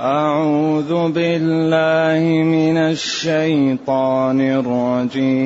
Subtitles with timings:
[0.00, 5.36] أعوذ بالله من الشيطان الرجيم.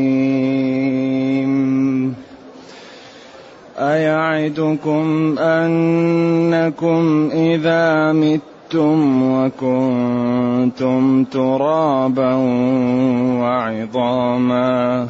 [3.79, 12.35] أيعدكم أنكم إذا متم وكنتم ترابا
[13.41, 15.09] وعظاما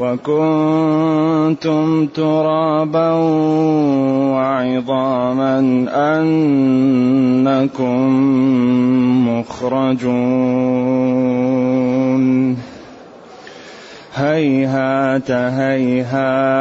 [0.00, 3.12] وكنتم ترابا
[4.32, 5.58] وعظاما
[6.18, 7.78] أنكم
[9.28, 10.14] مخرجون.
[14.14, 16.54] هيهات هيهات.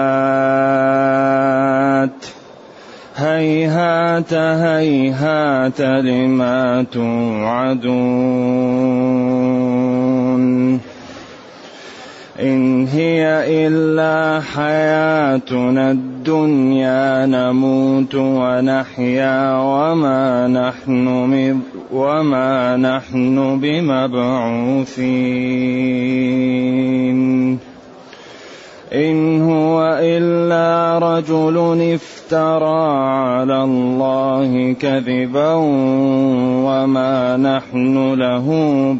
[3.15, 7.93] هيهات هيهات لما توعدون.
[12.43, 13.23] إن هي
[13.67, 21.07] إلا حياتنا الدنيا نموت ونحيا وما نحن
[21.91, 25.03] وما نحن بمبعوثين.
[28.93, 31.57] إن هو إلا رجل
[31.93, 35.53] افترى على الله كذبا
[36.65, 38.47] وما نحن له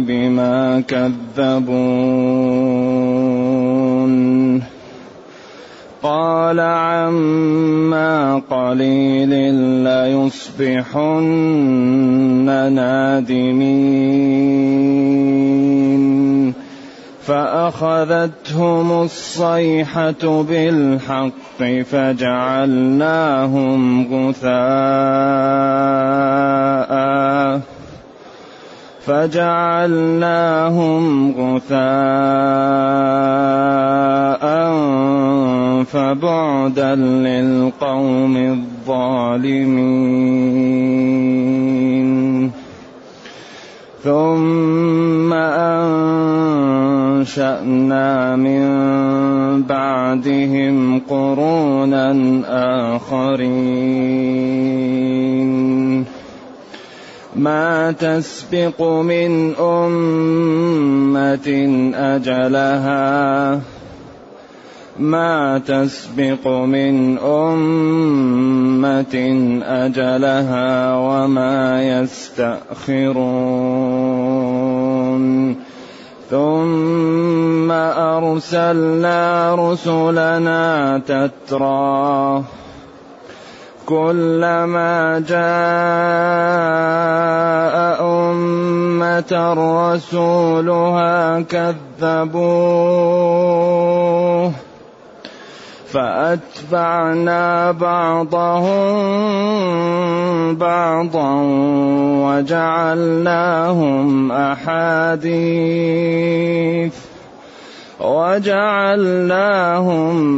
[0.00, 2.12] بما كذبون.
[6.02, 11.22] قال عما قليل ليصبحن
[12.74, 13.92] نادمين.
[17.26, 22.54] فأخذتهم الصيحة بالحق فجعلناهم
[24.14, 24.52] غثاء.
[29.06, 29.94] فجعلناهم
[31.32, 31.92] غثاء.
[35.84, 40.12] فبعدا للقوم الظالمين.
[44.04, 45.32] ثم
[47.22, 48.62] أنشأنا من
[49.62, 52.12] بعدهم قرونا
[52.96, 54.22] آخرين.
[57.36, 61.48] ما تسبق من أمة
[61.94, 63.60] أجلها
[64.98, 69.14] ما تسبق من أمة
[69.64, 73.12] أجلها وما يستأخرون.
[76.30, 82.42] ثم أرسلنا رسلنا تترى.
[83.86, 85.42] كلما جاء
[88.02, 89.32] أمة
[89.92, 92.72] رسولها كذبوه.
[95.92, 98.92] فأتبعنا بعضهم
[100.56, 101.32] بعضا
[102.24, 105.32] وجعلناهم أحاديث
[108.00, 108.82] وجعلناهم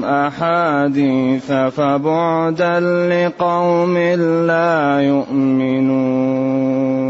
[0.04, 3.98] أحاديث فبعدا لقوم
[4.46, 7.03] لا يؤمنون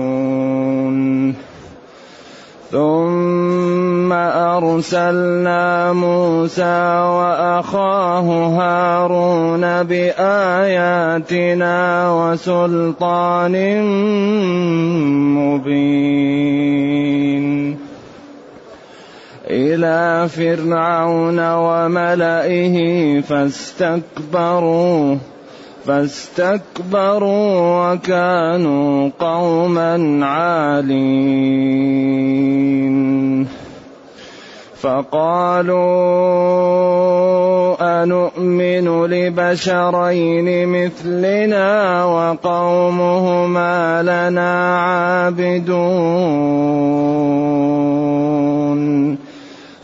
[2.75, 8.27] ثم أرسلنا موسى وأخاه
[8.59, 11.77] هارون بآياتنا
[12.11, 13.55] وسلطان
[15.39, 16.75] مبين.
[19.51, 22.77] إلى فرعون وملئه
[23.21, 25.17] فاستكبروا.
[25.87, 27.53] فاستكبروا
[27.93, 31.65] وكانوا قوما عالين.
[34.81, 35.75] فقالوا
[38.03, 45.75] انومن لبشرين مثلنا وقومهما لنا عابدون.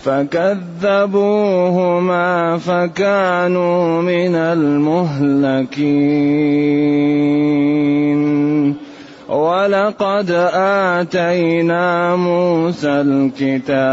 [0.05, 1.29] فكذبوهما
[2.58, 5.91] فكانوا من المهلكين.
[9.29, 13.91] ولقد آتينا موسى الكتاب.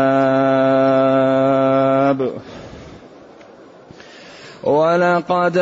[4.67, 5.57] ولقد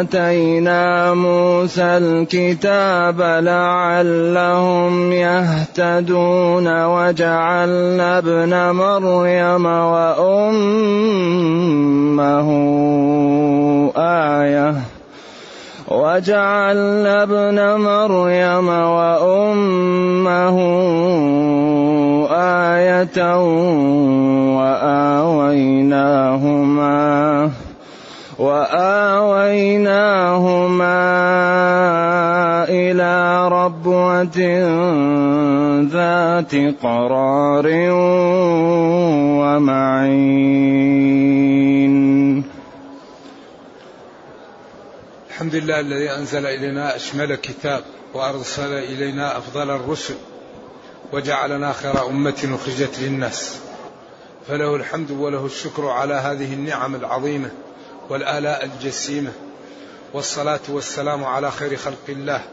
[0.00, 10.50] آتينا موسى الكتاب لعلهم يهتدون وجعلنا ابن مريم وأمه
[13.96, 14.74] آية
[15.88, 20.58] وجعلنا ابن مريم وأمه
[22.32, 23.36] آية
[24.56, 26.10] وآويناهما
[28.40, 29.84] وآويناهما
[32.68, 34.38] إلى ربوة
[35.92, 37.66] ذات قرار
[39.40, 40.04] ومعين.
[45.30, 47.82] الحمد لله الذي أنزل إلينا أشمل كتاب
[48.14, 50.14] وأرسل إلينا أفضل الرسل
[51.12, 53.60] وجعلنا خير أمة أخرجت للناس.
[54.48, 57.50] فله الحمد وله الشكر على هذه النعم العظيمة.
[58.10, 59.32] والآلاء الجسيمة
[60.12, 62.44] والصلاة والسلام على خير خلق الله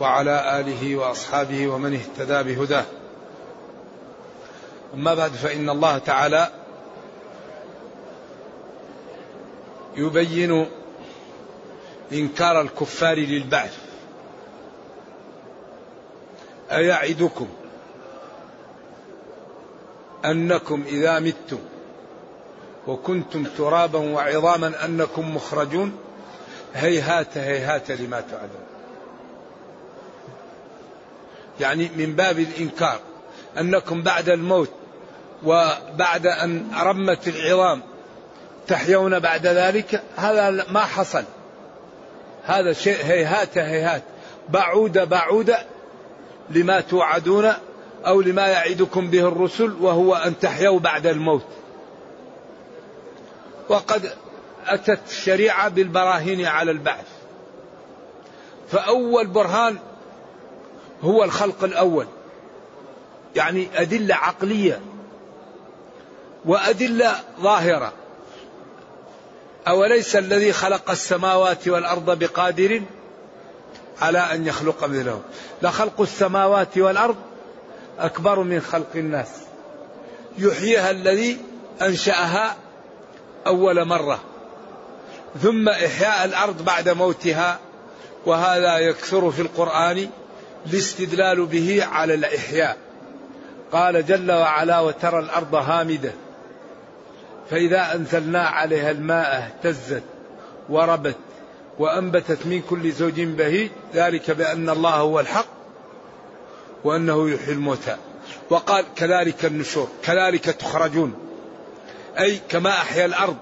[0.00, 2.84] وعلى آله وأصحابه ومن اهتدى بهداه.
[4.94, 6.50] أما بعد فإن الله تعالى
[9.96, 10.66] يبين
[12.12, 13.78] إنكار الكفار للبعث.
[16.70, 17.48] أيعدكم
[20.24, 21.71] أنكم إذا متم
[22.86, 25.92] وكنتم ترابا وعظاما أنكم مخرجون.
[26.74, 28.62] هيهات هيهات لما تعدون
[31.60, 33.00] يعني من باب الإنكار
[33.58, 34.70] أنكم بعد الموت
[35.44, 37.82] وبعد أن رمت العظام
[38.66, 41.24] تحيون بعد ذلك هذا ما حصل.
[42.44, 44.02] هذا شيء هيهات هيهات.
[44.48, 45.54] بعود بعود
[46.50, 47.52] لما توعدون
[48.06, 51.44] أو لما يعدكم به الرسل وهو أن تحيوا بعد الموت.
[53.68, 54.12] وقد
[54.66, 57.06] أتت الشريعة بالبراهين على البعث.
[58.70, 59.78] فأول برهان
[61.02, 62.06] هو الخلق الأول.
[63.36, 64.80] يعني أدلة عقلية
[66.44, 67.92] وأدلة ظاهرة.
[69.68, 72.82] أوليس الذي خلق السماوات والأرض بقادر
[74.00, 75.22] على أن يخلق مثلهم؟
[75.62, 77.16] لخلق السماوات والأرض
[77.98, 79.28] أكبر من خلق الناس.
[80.38, 81.38] يحييها الذي
[81.82, 82.56] أنشأها
[83.46, 84.20] أول مرة.
[85.42, 87.58] ثم إحياء الأرض بعد موتها
[88.26, 90.08] وهذا يكثر في القرآن
[90.66, 92.76] الاستدلال به على الإحياء.
[93.72, 96.12] قال جل وعلا وترى الأرض هامدة
[97.50, 100.02] فإذا أنزلنا عليها الماء اهتزت
[100.68, 101.16] وربت
[101.78, 105.46] وأنبتت من كل زوج بهيج ذلك بأن الله هو الحق
[106.84, 107.96] وأنه يحيي الموتى.
[108.50, 111.14] وقال كذلك النشور كذلك تخرجون.
[112.18, 113.36] أي كما أحيا الأرض.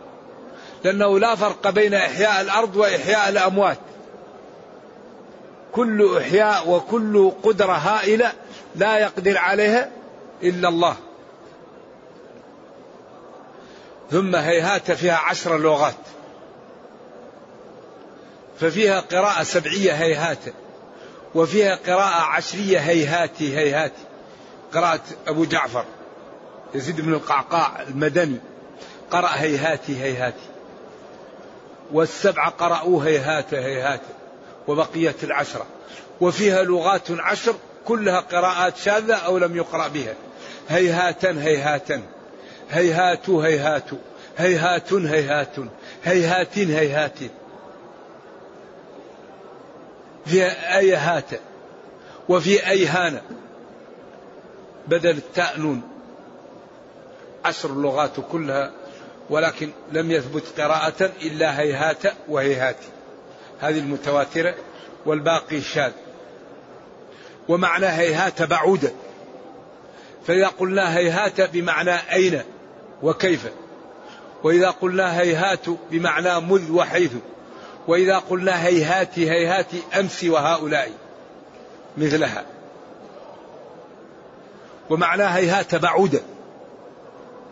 [0.85, 3.79] لأنه لا فرق بين إحياء الأرض وإحياء الأموات.
[5.73, 8.33] كل إحياء وكل قدرة هائلة
[8.77, 9.91] لا يقدر عليها
[10.43, 10.97] إلا الله.
[14.11, 15.95] ثم هيهات فيها عشر لغات.
[18.61, 20.39] ففيها قراءة سبعية هيهات.
[21.35, 24.03] وفيها قراءة عشرية هيهاتي هيهاتي.
[24.75, 25.85] قراءة أبو جعفر
[26.75, 28.39] يزيد بن القعقاع المدني.
[29.11, 30.49] قرأ هيهاتي هيهاتي.
[31.93, 34.01] والسبعة قرأوا هيهات هيهات.
[34.69, 35.67] وبقية العشرة.
[36.21, 37.55] وفيها لغات عشر
[37.87, 40.15] كلها قراءات شاذة أو لم يقرأ بها.
[40.69, 42.03] هيهاتا هيهاتا.
[42.71, 43.91] هيهات هيهات.
[44.39, 45.57] هيهات هيهات.
[46.05, 47.19] هيهات هيهات.
[50.27, 51.31] فيها أيهات
[52.29, 53.21] وفي أيهان
[54.89, 55.83] بدل التاء نون.
[57.45, 58.71] عشر لغات كلها
[59.31, 62.77] ولكن لم يثبت قراءة إلا هيهات وهيهات.
[63.61, 64.55] هذه المتواترة
[65.07, 65.93] والباقي شاذ.
[67.49, 68.93] ومعنى هيهات بعودة
[70.27, 72.43] فإذا قلنا هيهات بمعنى أين
[73.03, 73.49] وكيف.
[74.43, 77.13] وإذا قلنا هيهات بمعنى مذ وحيث.
[77.89, 79.67] وإذا قلنا هيهات هيهات
[79.99, 80.91] أمس وهؤلاء.
[81.99, 82.45] مثلها.
[84.91, 86.23] ومعنى هيهات بعود.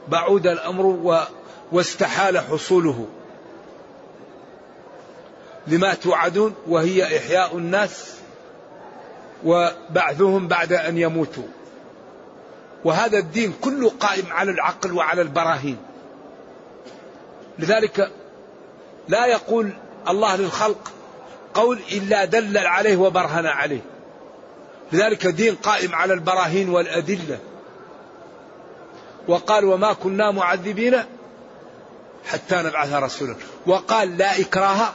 [0.08, 0.87] بعود الأمر
[1.72, 3.06] واستحال حصوله.
[5.66, 8.14] لما توعدون وهي إحياء الناس
[9.44, 11.46] وبعثهم بعد أن يموتوا.
[12.84, 15.76] وهذا الدين كله قائم على العقل وعلى البراهين.
[17.58, 18.10] لذلك
[19.08, 19.70] لا يقول
[20.08, 20.92] الله للخلق
[21.54, 23.80] قول إلا دلل عليه وبرهن عليه.
[24.92, 27.38] لذلك دين قائم على البراهين والأدلة.
[29.28, 31.04] وقال وما كنا معذبين
[32.28, 33.37] حتى نبعث رسولا.
[33.66, 34.92] وقال لا إكراه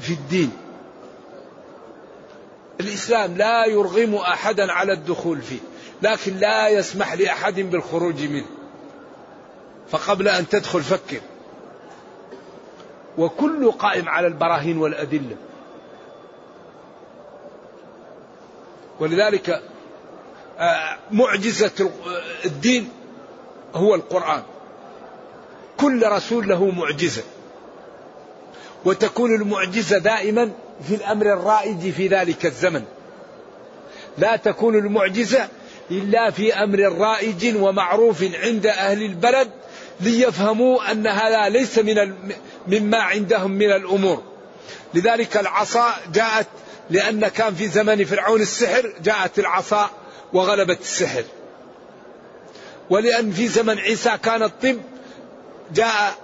[0.00, 0.50] في الدين.
[2.80, 5.58] الإسلام لا يرغم أحدا على الدخول فيه
[6.02, 8.46] لكن لا يسمح لأحد بالخروج منه.
[9.90, 11.20] فقبل أن تدخل فكر.
[13.18, 15.36] وكل قائم على البراهين والأدلة.
[19.00, 19.62] ولذلك
[20.58, 21.90] آه، معجزة
[22.44, 22.88] الدين
[23.74, 24.42] هو القرآن.
[25.76, 27.22] كل رسول له معجزة.
[28.84, 30.50] وتكون المعجزة دائما
[30.88, 32.82] في الأمر الرائج في ذلك الزمن.
[34.18, 35.48] لا تكون المعجزة
[35.90, 39.50] إلا في أمر رائج ومعروف عند أهل البلد
[40.00, 42.14] ليفهموا أن هذا ليس من
[42.68, 44.22] مما عندهم من الأمور.
[44.94, 46.46] لذلك العصا جاءت
[46.90, 49.90] لأن كان في زمن فرعون السحر جاءت العصا
[50.32, 51.24] وغلبت السحر.
[52.90, 54.80] ولأن في زمن عيسى كان الطب
[55.74, 56.14] جاء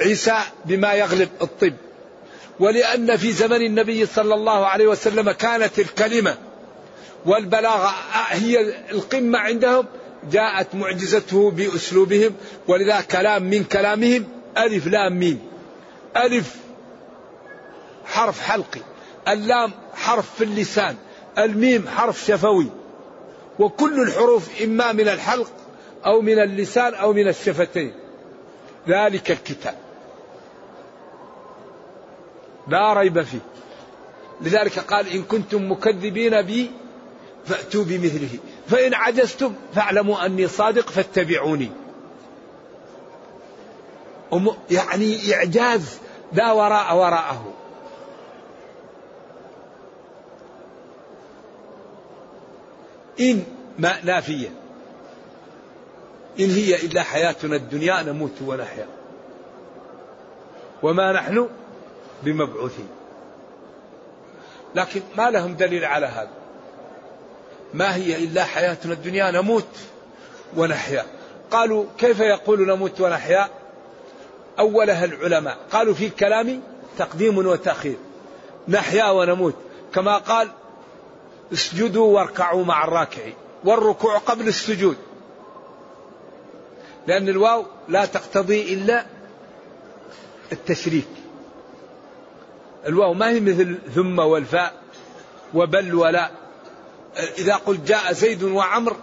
[0.00, 1.74] عيسى بما يغلب الطب.
[2.60, 6.36] ولأن في زمن النبي صلى الله عليه وسلم كانت الكلمة
[7.26, 7.94] والبلاغة
[8.28, 9.86] هي القمة عندهم
[10.30, 12.34] جاءت معجزته بأسلوبهم
[12.68, 14.24] ولذا كلام من كلامهم
[14.58, 15.38] ألف لام ميم.
[16.16, 16.54] ألف
[18.06, 18.80] حرف حلقي
[19.28, 20.96] اللام حرف في اللسان
[21.38, 22.66] الميم حرف شفوي.
[23.58, 25.50] وكل الحروف إما من الحلق
[26.06, 27.92] أو من اللسان أو من الشفتين.
[28.88, 29.74] ذلك الكتاب.
[32.68, 33.38] لا ريب فيه.
[34.40, 36.70] لذلك قال إن كنتم مكذبين بي
[37.46, 38.38] فأتوا بمثله.
[38.68, 41.70] فإن عجزتم فاعلموا أني صادق فاتبعوني.
[44.70, 45.98] يعني إعجاز
[46.32, 47.54] لا وراء وراءه.
[53.20, 53.44] إن
[53.78, 54.57] ما نافية.
[56.40, 58.86] إن هي إلا حياتنا الدنيا نموت ونحيا.
[60.82, 61.48] وما نحن
[62.22, 62.88] بمبعوثين.
[64.74, 66.30] لكن ما لهم دليل على هذا.
[67.74, 69.68] ما هي إلا حياتنا الدنيا نموت
[70.56, 71.06] ونحيا.
[71.50, 73.48] قالوا كيف يقول نموت ونحيا؟
[74.58, 75.58] أولها العلماء.
[75.72, 76.62] قالوا في الكلام
[76.98, 77.96] تقديم وتأخير.
[78.68, 79.54] نحيا ونموت.
[79.94, 80.48] كما قال
[81.52, 83.34] اسجدوا واركعوا مع الراكعين.
[83.64, 84.96] والركوع قبل السجود.
[87.08, 89.06] لأن الواو لا تقتضي إلا
[90.52, 91.08] التشريك.
[92.86, 94.72] الواو ما هي مثل ثم والفاء
[95.54, 96.30] وبل ولا.
[97.38, 98.96] إذا قلت جاء زيد وعمر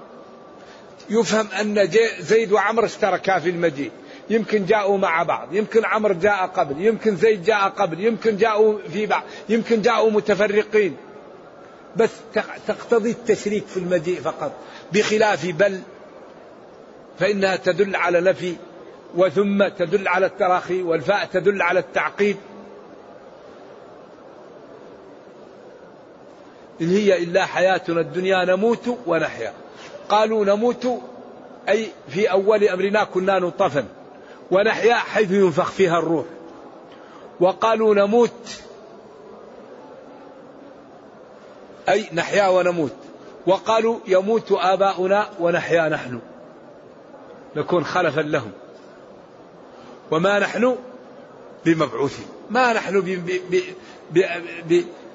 [1.10, 3.92] يفهم أن زيد وعمر اشتركا في المجيء.
[4.30, 9.06] يمكن جاءوا مع بعض يمكن عمر جاء قبل يمكن زيد جاء قبل يمكن جاءوا في
[9.06, 10.98] بعض يمكن جاءوا متفرقين.
[11.96, 12.10] بس
[12.68, 14.52] تقتضي التشريك في المجيء فقط
[14.94, 15.82] بخلاف بل
[17.20, 18.56] فإنها تدل على نفي
[19.16, 22.38] وثم تدل على التراخي والفاء تدل على التعقيب
[26.82, 29.54] إن هي إلا حياتنا الدنيا نموت ونحيا.
[30.10, 30.88] قالوا نموت
[31.70, 33.86] أي في أول أمرنا كنا نطفا
[34.52, 36.26] ونحيا حيث ينفخ فيها الروح.
[37.40, 38.62] وقالوا نموت
[41.90, 42.96] أي نحيا ونموت.
[43.48, 46.20] وقالوا يموت آباؤنا ونحيا نحن.
[47.56, 48.52] نكون خلفا لهم.
[50.12, 50.76] وما نحن
[51.66, 52.26] بمبعوثين.
[52.50, 53.26] ما نحن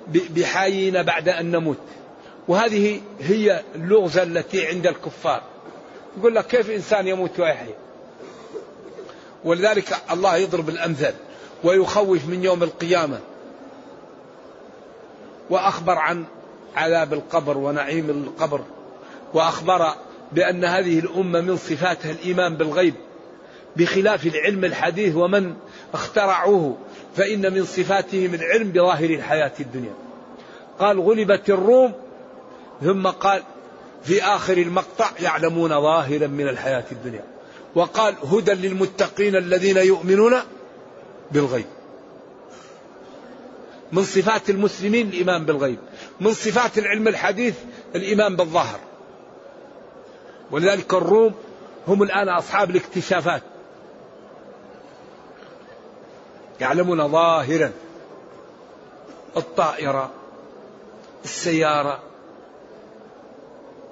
[0.06, 1.76] بحايين بعد أن نموت.
[2.48, 5.42] وهذه هي اللغزة التي عند الكفار.
[6.18, 7.74] يقول لك كيف إنسان يموت ويحيى
[9.44, 11.14] ولذلك الله يضرب الأمثال
[11.64, 13.20] ويخوف من يوم القيامة.
[15.50, 16.24] وأخبر عن
[16.76, 18.60] عذاب القبر ونعيم القبر.
[19.34, 19.94] وأخبر
[20.32, 22.94] بأن هذه الأمة من صفاتها الإيمان بالغيب
[23.76, 25.54] بخلاف العلم الحديث ومن
[25.94, 26.76] اخترعوه
[27.16, 29.94] فإن من صفاتهم العلم بظاهر الحياة الدنيا.
[30.78, 31.92] قال غلبت الروم
[32.82, 33.42] ثم قال
[34.02, 37.24] في آخر المقطع يعلمون ظاهرا من الحياة الدنيا.
[37.74, 40.34] وقال هدى للمتقين الذين يؤمنون
[41.32, 41.66] بالغيب.
[43.92, 45.78] من صفات المسلمين الإيمان بالغيب
[46.20, 47.54] من صفات العلم الحديث
[47.94, 48.80] الإيمان بالظهر
[50.50, 51.34] ولذلك الروم
[51.88, 53.42] هم الآن أصحاب الاكتشافات.
[56.60, 57.72] يعلمون ظاهرا
[59.36, 60.10] الطائرة
[61.24, 62.00] السيارة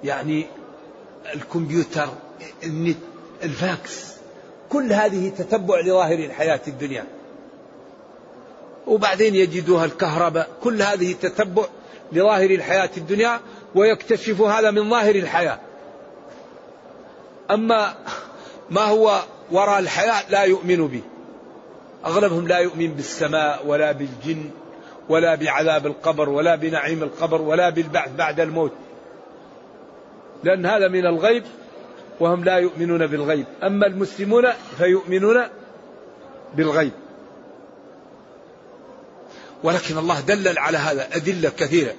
[0.03, 0.45] يعني
[1.33, 2.07] الكمبيوتر
[2.63, 2.97] النت
[3.43, 4.13] الفاكس.
[4.69, 7.05] كل هذه تتبع لظاهر الحياة الدنيا.
[8.87, 10.49] وبعدين يجدوها الكهرباء.
[10.63, 11.65] كل هذه تتبع
[12.11, 13.39] لظاهر الحياة الدنيا
[13.75, 15.59] ويكتشف هذا من ظاهر الحياة.
[17.51, 17.95] أما
[18.69, 19.19] ما هو
[19.51, 21.01] وراء الحياة لا يؤمن به.
[22.05, 24.49] أغلبهم لا يؤمن بالسماء ولا بالجن
[25.09, 28.71] ولا بعذاب القبر ولا بنعيم القبر ولا بالبعث بعد الموت.
[30.43, 31.43] لأن هذا من الغيب
[32.19, 33.45] وهم لا يؤمنون بالغيب.
[33.63, 35.43] أما المسلمون فيؤمنون
[36.55, 36.91] بالغيب.
[39.63, 41.93] ولكن الله دلل على هذا أدلة كثيرة.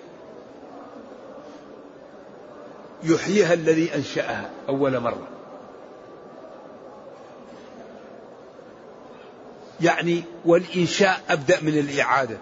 [3.02, 5.39] يحييها الذي أنشأها أول مرة.
[9.82, 12.36] يعني والإنشاء أبدأ من الإعادة.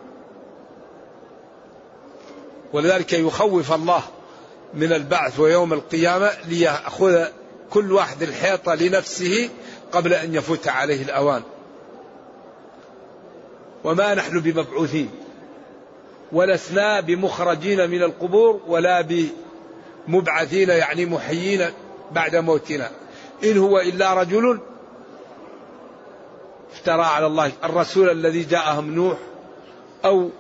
[2.73, 4.02] ولذلك يخوف الله
[4.75, 7.25] من البعث ويوم القيامة ليأخذ
[7.71, 9.50] كل واحد الحيطة لنفسه
[9.92, 11.42] قبل أن يفوت عليه الأوان.
[13.85, 15.11] وما نحن بمبعوثين.
[16.33, 19.07] ولسنا بمخرجين من القبور ولا
[20.09, 21.66] بمبعثين يعني محيين
[22.12, 22.90] بعد موتنا.
[23.45, 24.61] إن هو إلا رجل
[26.72, 29.18] افترى على الله الرسول الذي جاءهم نوح
[30.04, 30.30] أو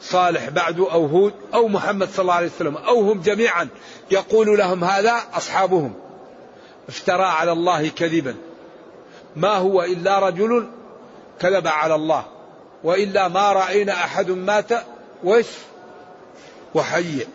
[0.00, 3.68] صالح بعده أو هود أو محمد صلى الله عليه وسلم أو هم جميعا
[4.10, 5.94] يقول لهم هذا أصحابهم.
[6.88, 8.34] افترى على الله كذبا.
[9.36, 10.66] ما هو إلا رجل
[11.40, 12.24] كذب على الله
[12.84, 14.72] وإلا ما رأينا أحد مات
[15.24, 15.46] وش؟
[16.74, 17.26] وحي.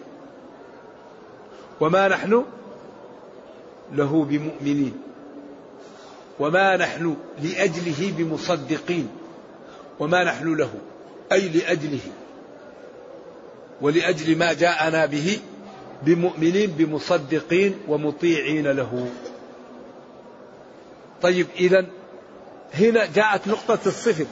[1.82, 2.46] وما نحن
[3.92, 5.13] له بمؤمنين.
[6.40, 9.10] وما نحن لأجله بمصدقين
[10.00, 10.72] وما نحن له
[11.32, 12.00] أي لأجله
[13.82, 15.40] ولأجل ما جاءنا به
[16.04, 19.10] بمؤمنين بمصدقين ومطيعين له.
[21.22, 21.86] طيب إذا
[22.74, 24.26] هنا جاءت نقطة الصفر.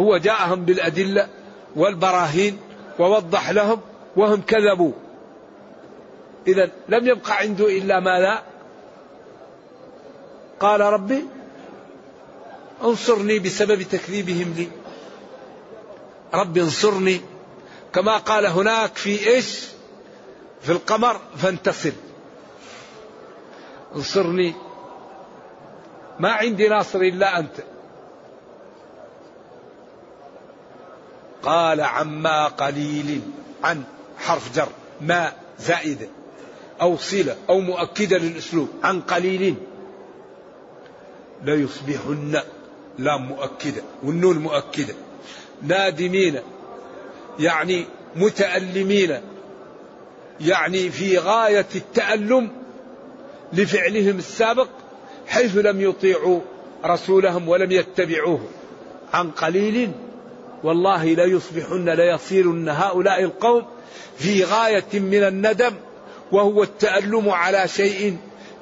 [0.00, 1.28] هو جاءهم بالأدلة
[1.76, 2.58] والبراهين
[2.98, 3.80] ووضح لهم
[4.16, 4.92] وهم كذبوا.
[6.46, 8.42] إذا لم يبقى عنده إلا ماذا
[10.60, 11.24] قال ربي
[12.84, 14.68] انصرني بسبب تكذيبهم لي.
[16.34, 17.20] ربي انصرني
[17.92, 19.64] كما قال هناك في إيش؟
[20.60, 21.92] في القمر فانتصر.
[23.96, 24.54] انصرني.
[26.18, 27.64] ما عندي ناصر إلا أنت.
[31.42, 33.20] قال عما قليل
[33.64, 33.82] عن
[34.18, 34.68] حرف جر
[35.00, 36.08] ما زائدة
[36.80, 39.56] أو صلة أو مؤكدة للأسلوب عن قليل.
[41.44, 42.40] ليصبحن
[42.98, 44.94] لام مؤكدة والنون مؤكدة.
[45.62, 46.40] نادمين
[47.38, 47.84] يعني
[48.16, 49.20] متألمين
[50.40, 52.50] يعني في غاية التألم
[53.52, 54.68] لفعلهم السابق
[55.26, 56.40] حيث لم يطيعوا
[56.84, 58.40] رسولهم ولم يتبعوه.
[59.14, 59.90] عن قليل
[60.62, 63.64] والله ليصبحن ليصيرن هؤلاء القوم
[64.18, 65.74] في غاية من الندم
[66.32, 68.16] وهو التألم على شيء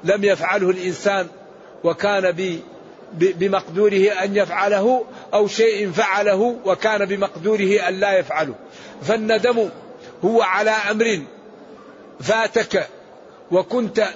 [0.05, 1.27] لم يفعله الإنسان
[1.85, 2.35] وكان
[3.13, 8.55] بمقدوره أن يفعله أو شيء فعله وكان بمقدوره أن لا يفعله.
[9.03, 9.69] فالندم
[10.25, 11.23] هو على أمر
[12.21, 12.89] فاتك
[13.51, 14.09] وكنت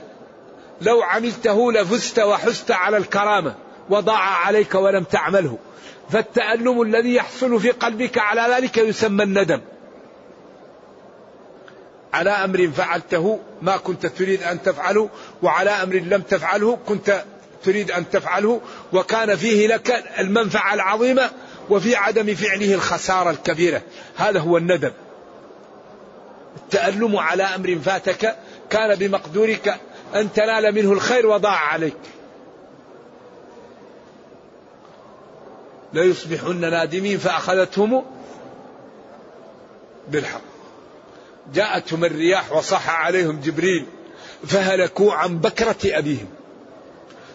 [0.81, 3.55] لو عملته لفزت وحزت على الكرامة
[3.91, 5.59] وضاع عليك ولم تعمله.
[6.11, 9.61] فالتألم الذي يحصل في قلبك على ذلك يسمى الندم.
[12.13, 15.09] على أمر فعلته ما كنت تريد أن تفعله
[15.43, 17.25] وعلى أمر لم تفعله كنت
[17.65, 18.61] تريد أن تفعله
[18.93, 21.31] وكان فيه لك المنفعة العظيمة
[21.71, 23.83] وفي عدم فعله الخسارة الكبيرة.
[24.17, 24.93] هذا هو الندم
[26.57, 28.37] التألم على أمر فاتك
[28.71, 29.81] كان بمقدورك
[30.15, 31.97] أن تنال منه الخير وضاع عليك.
[35.93, 38.05] ليصبحن نادمين فأخذتهم
[40.09, 40.41] بالحق.
[41.55, 43.87] جاءتهم الرياح وصح عليهم جبريل
[44.47, 46.29] فهلكوا عن بكرة أبيهم.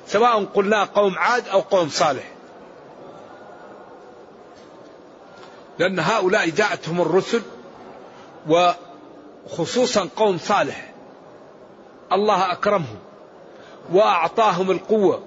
[0.08, 2.32] سواء قلنا قوم عاد أو قوم صالح.
[5.80, 7.42] لأن هؤلاء جاءتهم الرسل
[8.48, 10.94] وخصوصا قوم صالح.
[12.12, 13.00] الله أكرمهم
[13.92, 15.24] وأعطاهم القوة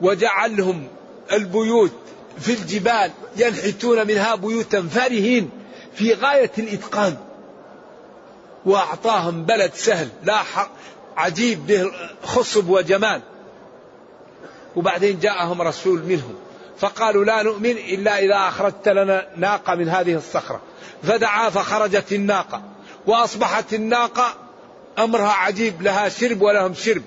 [0.00, 0.88] وجعلهم
[1.32, 1.92] البيوت
[2.38, 5.50] في الجبال ينحتون منها بيوتا فرهين
[5.94, 7.16] في غاية الإتقان.
[8.66, 10.42] وأعطاهم بلد سهل لا
[11.16, 13.22] عجيب به خصب وجمال.
[14.76, 16.34] وبعدين جاءهم رسول منهم.
[16.78, 20.60] فقالوا لا نؤمن إلا إذا أخرجت لنا ناقة من هذه الصخرة.
[21.02, 22.62] فدعا فخرجت الناقة.
[23.06, 24.34] وأصبحت الناقة
[24.98, 27.02] أمرها عجيب لها شرب ولهم شرب.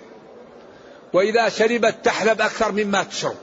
[1.13, 3.35] وإذا شربت تحلب أكثر مما تشرب.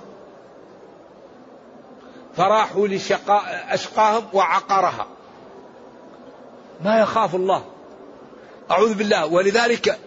[2.36, 5.06] فراحوا لشقاء أشقاهم وعقرها.
[6.84, 7.64] ما يخاف الله.
[8.70, 9.26] أعوذ بالله.
[9.26, 9.98] ولذلك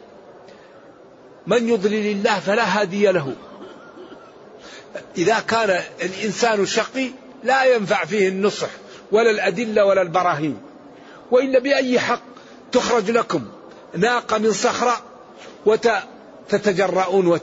[1.48, 3.36] من يضلل الله فلا هادي له.
[5.18, 7.10] إذا كان الإنسان شقي
[7.44, 8.68] لا ينفع فيه النصح
[9.12, 10.62] ولا الأدلة ولا البراهين.
[11.32, 12.22] وإلا بأي حق
[12.72, 13.46] تخرج لكم.
[13.98, 15.02] ناقة من صخرة
[15.66, 17.40] وتتجرؤون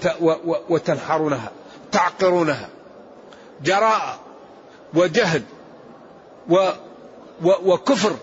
[0.68, 1.50] وتنحرونها
[1.92, 2.68] تعقرونها.
[3.62, 4.20] جراءة
[4.94, 5.42] وجهل
[6.48, 6.70] و
[7.42, 8.16] وكفر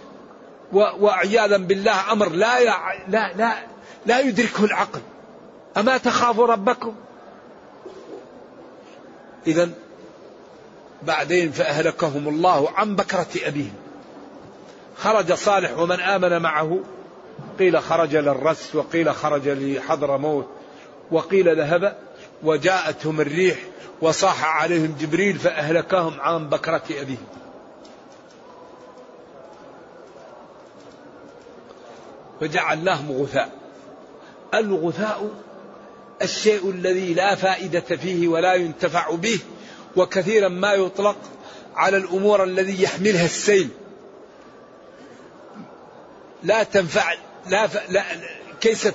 [0.74, 2.64] وعياذا بالله أمر لا
[3.08, 3.54] لا لا
[4.06, 5.02] لا يدركه العقل.
[5.78, 6.96] أما تخافوا ربكم؟
[9.48, 9.70] إذا
[11.04, 13.74] بعدين فأهلكهم الله عن بكرة أبيهم.
[14.98, 16.80] خرج صالح ومن آمن معه
[17.60, 20.48] قيل خرج للرس وقيل خرج لحضر موت
[21.12, 21.98] وقيل ذهب
[22.44, 23.58] وجاءتهم الريح
[24.02, 27.28] وصاح عليهم جبريل فأهلكهم عن بكرة أبيهم.
[32.42, 33.50] فجعلناهم غثاء.
[34.54, 35.30] الغثاء
[36.24, 39.40] الشيء الذي لا فائدة فيه ولا ينتفع به
[39.96, 41.18] وكثيرا ما يطلق
[41.76, 43.70] على الأمور الذي يحملها السيل.
[46.44, 47.14] لا تنفع
[47.48, 47.90] لا, ف...
[47.90, 48.04] لا
[48.62, 48.94] كيست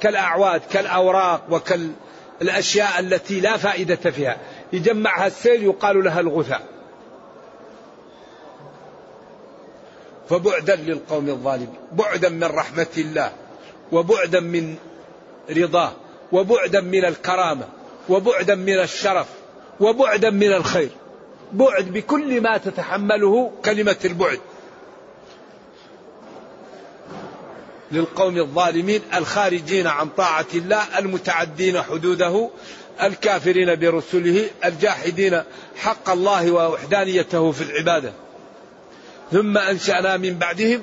[0.00, 4.36] كالأعواد كالأوراق وكالأشياء التي لا فائدة فيها.
[4.72, 6.62] يجمعها السيل يقال لها الغثاء
[10.28, 13.32] فبعدا للقوم الظالمين بعدا من رحمة الله
[13.92, 14.76] وبعدا من
[15.50, 15.92] رضاه.
[16.32, 17.68] وبعدا من الكرامة
[18.08, 19.26] وبعدا من الشرف
[19.80, 20.90] وبعدا من الخير.
[21.52, 24.40] بعد بكل ما تتحمله كلمة البعد.
[27.92, 32.50] للقوم الظالمين الخارجين عن طاعة الله المتعدين حدوده
[33.02, 35.42] الكافرين برسله الجاحدين
[35.76, 38.12] حق الله ووحدانيته في العبادة.
[39.32, 40.82] ثم أنشأنا من بعدهم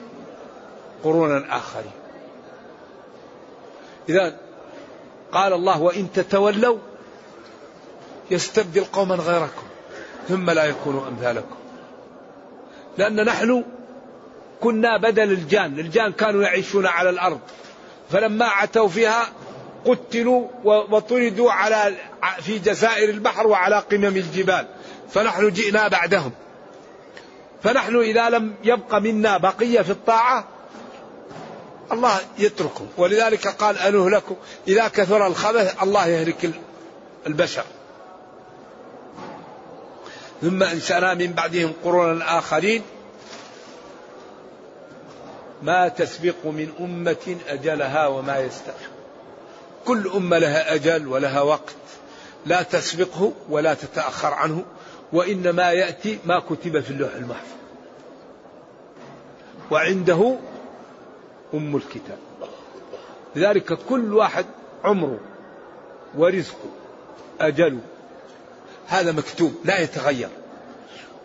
[1.03, 1.91] قرونا آخرين.
[4.09, 4.44] إذا
[5.35, 6.77] قال الله وإن تتولوا
[8.31, 9.63] يستبدل قوما غيركم
[10.27, 11.55] ثم لا يكونوا أمثالكم.
[12.97, 13.63] لأن نحن
[14.61, 17.39] كنا بدل الجان الجان كانوا يعيشون على الأرض
[18.11, 19.27] فلما عتوا فيها
[19.85, 21.95] قتلوا وطردوا على
[22.41, 24.67] في جزائر البحر وعلى قمم الجبال
[25.09, 26.31] فنحن جئنا بعدهم.
[27.63, 30.47] فنحن إذا لم يبق منا بقية في الطاعة
[31.91, 34.35] الله يتركهم ولذلك قال أنهلكم
[34.67, 36.51] إذا كثر الخبث الله يهلك
[37.27, 37.63] البشر.
[40.41, 42.81] ثم أنشأنا من بعدهم قرونا آخرين.
[45.63, 48.89] ما تسبق من أمة أجلها وما يستأخر
[49.85, 51.75] كل أمة لها أجل ولها وقت.
[52.45, 54.63] لا تسبقه ولا تتأخر عنه
[55.13, 57.55] وإنما يأتي ما كتب في اللوح المحفوظ.
[59.71, 60.37] وعنده
[61.53, 62.17] أم الكتاب.
[63.35, 64.45] لذلك كل واحد
[64.83, 65.19] عمره
[66.17, 66.69] ورزقه
[67.41, 67.79] أجله
[68.87, 70.29] هذا مكتوب لا يتغير.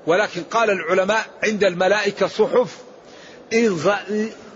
[0.06, 2.78] ولكن قال العلماء عند الملائكة صحف
[3.52, 3.78] إن,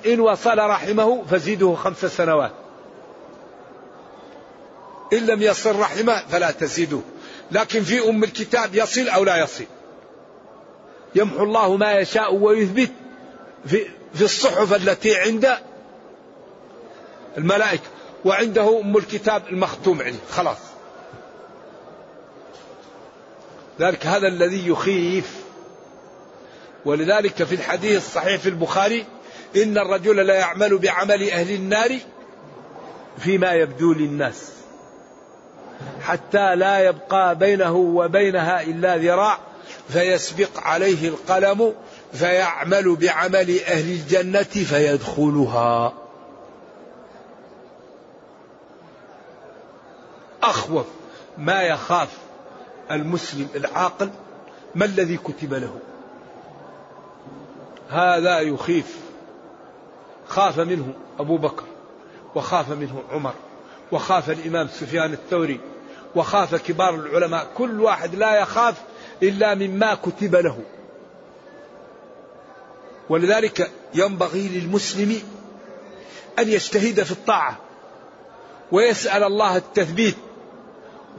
[0.06, 2.52] إن وصل رحمه فزيده خمس سنوات.
[5.12, 7.00] إن لم يصل رحمه فلا تزيده.
[7.50, 9.64] لكن في أم الكتاب يصل أو لا يصل.
[11.14, 12.90] يمحو الله ما يشاء ويثبت.
[13.66, 15.56] في, في الصحف التي عند
[17.38, 17.82] الملائكة
[18.24, 20.58] وعنده أم الكتاب المختوم عليه خلاص.
[23.80, 25.44] ذلك هذا الذي يخيف.
[26.84, 29.04] ولذلك في الحديث الصحيح في البخاري
[29.56, 31.98] إن الرجل لا يعمل بعمل أهل النار
[33.18, 34.52] فيما يبدو للناس
[36.02, 39.38] حتى لا يبقى بينه وبينها إلا ذراع
[39.88, 41.74] فيسبق عليه القلم
[42.14, 45.92] فيعمل بعمل أهل الجنة فيدخلها.
[50.42, 50.86] أخوف
[51.38, 52.08] ما يخاف
[52.90, 54.10] المسلم العاقل؟
[54.74, 55.78] ما الذي كتب له؟
[57.88, 58.98] هذا يخيف.
[60.28, 61.64] خاف منه أبو بكر
[62.34, 63.34] وخاف منه عمر
[63.92, 65.60] وخاف الإمام سفيان الثوري
[66.14, 67.46] وخاف كبار العلماء.
[67.54, 68.82] كل واحد لا يخاف
[69.22, 70.60] إلا مما كتب له.
[73.08, 75.22] ولذلك ينبغي للمسلم
[76.38, 77.58] أن يجتهد في الطاعة
[78.72, 80.16] ويسأل الله التثبيت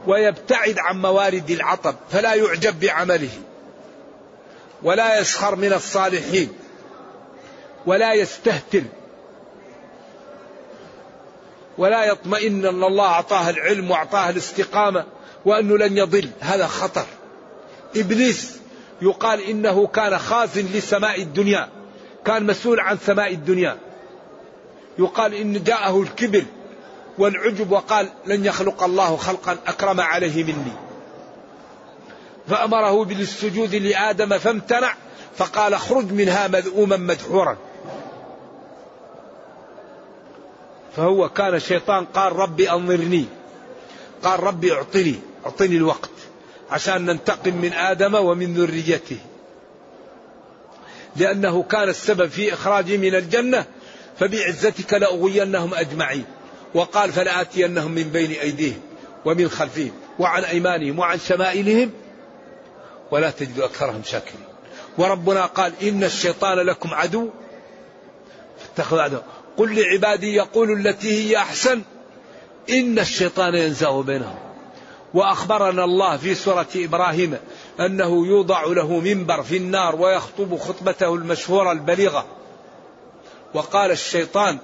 [0.06, 3.30] ويبتعد عن موارد العطب فلا يعجب بعمله
[4.82, 6.52] ولا يسخر من الصالحين
[7.86, 8.82] ولا يستهتر
[11.78, 15.04] ولا يطمئن أن الله أعطاه العلم وأعطاه الاستقامة
[15.44, 16.30] وأنه لن يضل.
[16.40, 17.06] هذا خطر.
[17.96, 18.56] إبليس
[19.02, 21.68] يقال إنه كان خازن لسماء الدنيا.
[22.26, 23.76] كان مسؤول عن سماء الدنيا.
[24.98, 26.44] يقال إن جاءه الكبر
[27.18, 30.72] والعجب وقال لن يخلق الله خلقا أكرم عليه مني.
[32.48, 34.94] فأمره بالسجود لآدم فامتنع
[35.36, 37.56] فقال اخرج منها مذءوما مدحورا.
[40.96, 43.24] فهو كان شيطان قال ربي أنظرني
[44.22, 45.14] قال ربي اعطني
[45.46, 46.10] اعطني الوقت
[46.70, 49.18] عشان ننتقم من آدم ومن ذريته.
[51.18, 53.64] لأنه كان السبب في اخراجي من الجنة
[54.18, 56.24] فبعزتك لأغوينهم أجمعين.
[56.74, 58.80] وقال فلآتينهم من بين أيديهم
[59.24, 61.90] ومن خلفهم وعن أيمانهم وعن شمائلهم
[63.10, 64.44] ولا تجد أكثرهم شاكرين.
[64.98, 67.30] وربنا قال إن الشيطان لكم عدو
[68.58, 69.18] فاتخذوا عدو
[69.56, 71.82] قل لعبادي يقولوا التي هي أحسن.
[72.70, 74.38] إن الشيطان ينزغ بينهم.
[75.14, 77.36] وأخبرنا الله في سورة إبراهيم
[77.80, 82.26] أنه يوضع له منبر في النار ويخطب خطبته المشهورة البليغة.
[83.54, 84.58] وقال الشيطان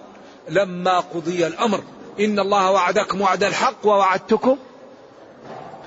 [0.48, 1.82] لما قضي الأمر
[2.20, 4.58] إن الله وعدكم وعد الحق ووعدتكم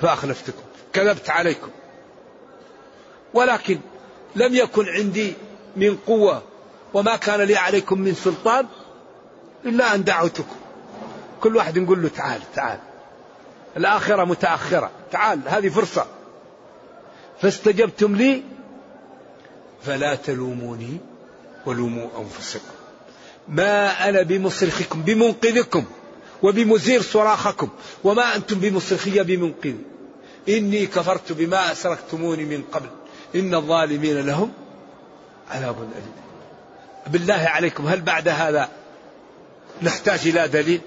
[0.02, 0.62] فأخلفتكم
[0.94, 1.70] كذبت عليكم.
[3.34, 3.80] ولكن
[4.36, 5.34] لم يكن عندي
[5.76, 6.42] من قوة
[6.94, 8.68] وما كان لي عليكم من سلطان
[9.66, 10.56] إلا أن دعوتكم.
[11.42, 12.80] كل واحد نقول له تعال تعال.
[13.78, 14.92] الآخرة متأخرة.
[15.12, 16.06] تعال هذه فرصة.
[17.42, 18.44] فاستجبتم لي.
[19.86, 20.98] فلا تلوموني
[21.66, 22.74] ولوموا أنفسكم.
[23.48, 25.86] ما أنا بمصرخكم بمنقذكم
[26.44, 27.70] وبمزير صراخكم
[28.04, 29.76] وما أنتم بمصرخية بمنقذ.
[30.50, 32.90] إني كفرت بما أسركتموني من قبل.
[33.36, 34.52] إن الظالمين لهم
[35.52, 36.12] عذاب أليم.
[37.08, 38.70] بالله عليكم هل بعد هذا
[39.82, 40.82] نحتاج إلى دليل؟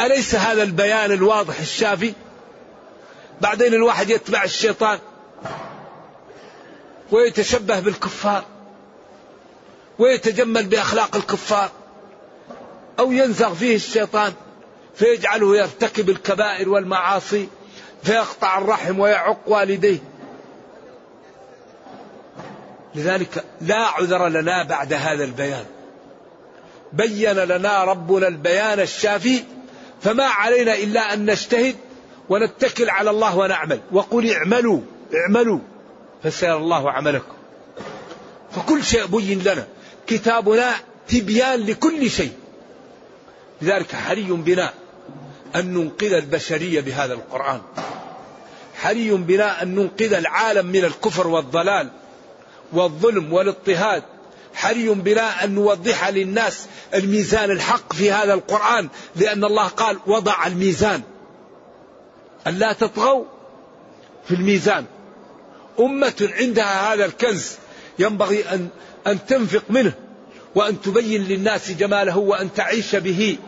[0.00, 2.12] أليس هذا البيان الواضح الشافي؟
[3.40, 4.98] بعدين الواحد يتبع الشيطان
[7.12, 8.44] ويتشبه بالكفار
[9.98, 11.70] ويتجمل بأخلاق الكفار
[12.98, 14.32] أو ينزغ فيه الشيطان
[14.94, 17.48] فيجعله يرتكب الكبائر والمعاصي
[18.02, 19.98] فيقطع الرحم ويعق والديه.
[22.94, 25.64] لذلك لا عذر لنا بعد هذا البيان.
[26.92, 29.44] بين لنا ربنا البيان الشافي
[30.02, 31.76] فما علينا إلا أن نجتهد
[32.28, 33.80] ونتكل على الله ونعمل.
[33.92, 34.80] وقل اعملوا
[35.14, 35.58] اعملوا.
[36.22, 37.32] فسيرى الله عملكم.
[38.52, 39.66] فكل شيء بين لنا.
[40.06, 40.74] كتابنا
[41.08, 42.32] تبيان لكل شيء.
[43.62, 44.72] لذلك حري بنا
[45.56, 47.60] أن ننقذ البشرية بهذا القرآن.
[48.74, 51.90] حري بنا أن ننقذ العالم من الكفر والضلال
[52.72, 54.02] والظلم والاضطهاد.
[54.54, 58.88] حري بنا أن نوضح للناس الميزان الحق في هذا القرآن.
[59.16, 61.02] لأن الله قال وضع الميزان.
[62.46, 63.24] أن لا تطغوا
[64.28, 64.84] في الميزان.
[65.80, 67.56] أمة عندها هذا الكنز.
[67.98, 68.68] ينبغي أن
[69.06, 69.92] أن تنفق منه
[70.54, 73.38] وأن تبين للناس جماله وأن تعيش به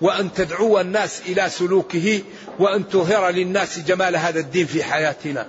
[0.00, 2.22] وأن تدعو الناس إلى سلوكه
[2.58, 5.46] وأن تظهر للناس جمال هذا الدين في حياتنا.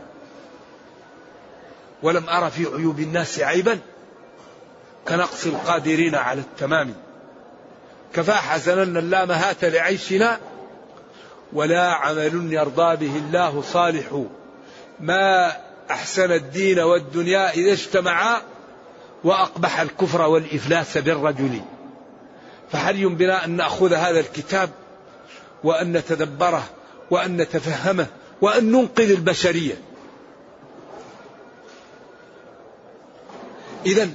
[2.03, 3.79] ولم أرى في عيوب الناس عيبا.
[5.07, 6.93] كنقص القادرين على التمام.
[8.13, 10.39] كفى حزنا لا مهات لعيشنا.
[11.53, 14.23] ولا عمل يرضى به الله صالح.
[14.99, 15.51] ما
[15.91, 18.41] أحسن الدين والدنيا إذا اجتمعا
[19.23, 21.61] وأقبح الكفر والإفلاس بالرجل.
[22.71, 24.69] فحري بنا أن نأخذ هذا الكتاب
[25.63, 26.63] وأن نتدبره
[27.11, 28.07] وأن نتفهمه
[28.41, 29.75] وأن ننقذ البشرية؟
[33.85, 34.09] إذا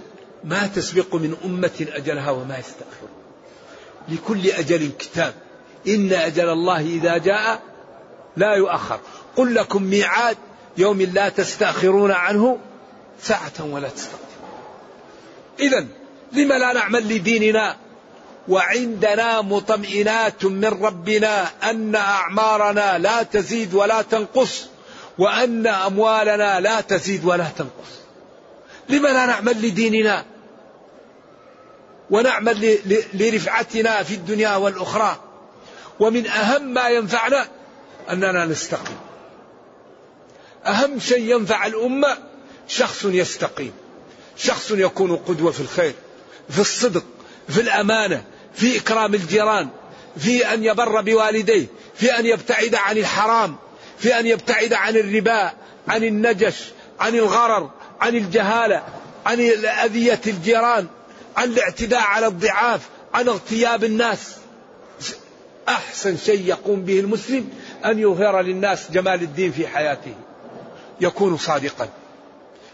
[0.45, 3.09] ما تسبق من أمة أجلها وما يستأخر.
[4.09, 5.35] لكل أجل كتاب.
[5.89, 7.63] إن أجل الله إذا جاء
[8.37, 9.01] لا يؤخر.
[9.37, 10.37] قل لكم ميعاد
[10.77, 12.59] يوم لا تستأخرون عنه
[13.23, 14.25] ساعة ولا تستقدمون.
[15.61, 15.87] إذا
[16.33, 17.77] لم لا نعمل لديننا؟
[18.49, 24.67] وعندنا مطمئنات من ربنا أن أعمارنا لا تزيد ولا تنقص
[25.19, 27.91] وأن أموالنا لا تزيد ولا تنقص.
[28.89, 30.25] لم لا نعمل لديننا؟
[32.11, 32.79] ونعمل
[33.15, 35.17] لرفعتنا في الدنيا والأخرى.
[36.01, 37.49] ومن أهم ما ينفعنا
[38.11, 38.99] أننا نستقيم.
[40.67, 42.19] أهم شيء ينفع الأمة
[42.69, 43.73] شخص يستقيم.
[44.37, 45.95] شخص يكون قدوة في الخير
[46.51, 47.05] في الصدق
[47.49, 49.69] في الأمانة في إكرام الجيران
[50.17, 53.57] في أن يبر بوالديه في أن يبتعد عن الحرام
[53.99, 55.53] في أن يبتعد عن الربا
[55.89, 56.55] عن النجش
[57.01, 58.85] عن الغرر عن الجهالة
[59.27, 59.41] عن
[59.85, 60.87] أذية الجيران
[61.37, 62.81] عن الاعتداء على الضعاف
[63.15, 64.37] عن اغتياب الناس.
[65.69, 67.49] أحسن شيء يقوم به المسلم
[67.85, 70.15] أن يظهر للناس جمال الدين في حياته.
[71.01, 71.89] يكون صادقا.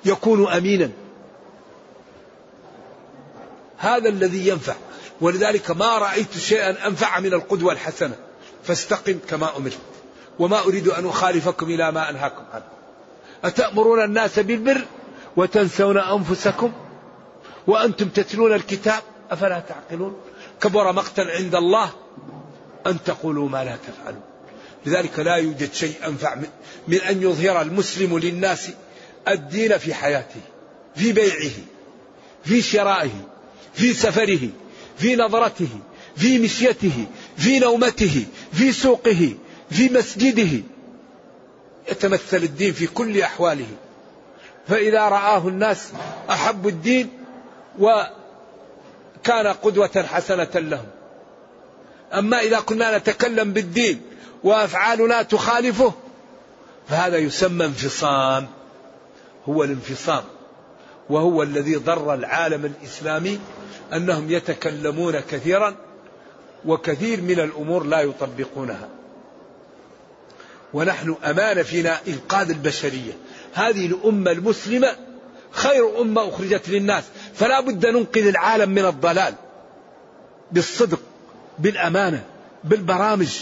[0.04, 0.90] يكون أمينا.
[3.78, 4.74] هذا الذي ينفع.
[5.20, 8.14] ولذلك ما رأيت شيئا أنفع من القدوة الحسنة.
[8.64, 9.78] فاستقم كما أمرت.
[10.38, 12.64] وما أريد أن أخالفكم إلى ما أنهاكم عنه.
[13.44, 14.80] أتأمرون الناس بالبر
[15.36, 16.72] وتنسون أنفسكم؟
[17.66, 20.16] وأنتم تتلون الكتاب؟ أفلا تعقلون؟
[20.60, 21.90] كبر مقتا عند الله.
[22.86, 24.22] أن تقولوا ما لا تفعلون
[24.86, 26.36] لذلك لا يوجد شيء أنفع
[26.88, 28.70] من أن يظهر المسلم للناس
[29.28, 30.40] الدين في حياته
[30.96, 31.50] في بيعه
[32.44, 33.28] في شرائه
[33.74, 34.48] في سفره
[34.98, 35.68] في نظرته
[36.16, 39.34] في مشيته في نومته في سوقه
[39.70, 40.62] في مسجده.
[41.90, 43.66] يتمثل الدين في كل أحواله.
[44.68, 45.92] فإذا رآه الناس
[46.30, 47.10] أحبوا الدين
[47.78, 50.86] وكان قدوة حسنة لهم.
[52.14, 54.00] أما إذا كنا نتكلم بالدين
[54.44, 55.92] وأفعالنا تخالفه
[56.88, 58.46] فهذا يسمى انفصام
[59.48, 60.24] هو الانفصام
[61.10, 63.40] وهو الذي ضر العالم الإسلامي
[63.92, 65.76] أنهم يتكلمون كثيرا
[66.64, 68.88] وكثير من الأمور لا يطبقونها.
[70.72, 73.12] ونحن أمانة فينا إنقاذ البشرية.
[73.54, 74.96] هذه الأمة المسلمة
[75.50, 79.34] خير أمة أخرجت للناس فلا بد ننقذ العالم من الضلال
[80.52, 81.00] بالصدق.
[81.60, 82.24] بالأمانة
[82.64, 83.38] بالبرامج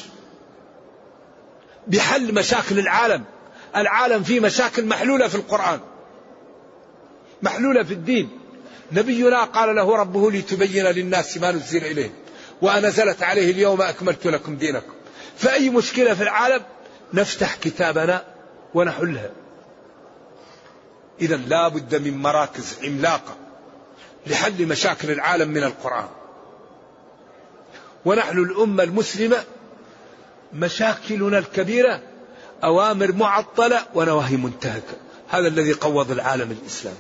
[1.87, 3.25] بحل مشاكل العالم.
[3.77, 5.81] العالم فيه مشاكل محلولة في القرآن
[7.43, 8.31] محلولة في الدين.
[8.93, 12.11] نبينا قال له ربه لتبين للناس ما نزل إليه
[12.63, 14.93] وأنزلت عليه اليوم أكملت لكم دينكم.
[15.37, 16.63] فأي مشكلة في العالم
[17.15, 18.25] نفتح كتابنا
[18.75, 19.31] ونحلها.
[21.21, 23.37] إذا لا بد من مراكز عملاقة
[24.27, 26.09] لحل مشاكل العالم من القرآن.
[28.05, 29.45] ونحن الأمة المسلمة
[30.55, 32.01] مشاكلنا الكبيرة
[32.65, 34.97] أوامر معطلة ونواهي منتهكة.
[35.29, 36.97] هذا الذي قوض العالم الإسلامي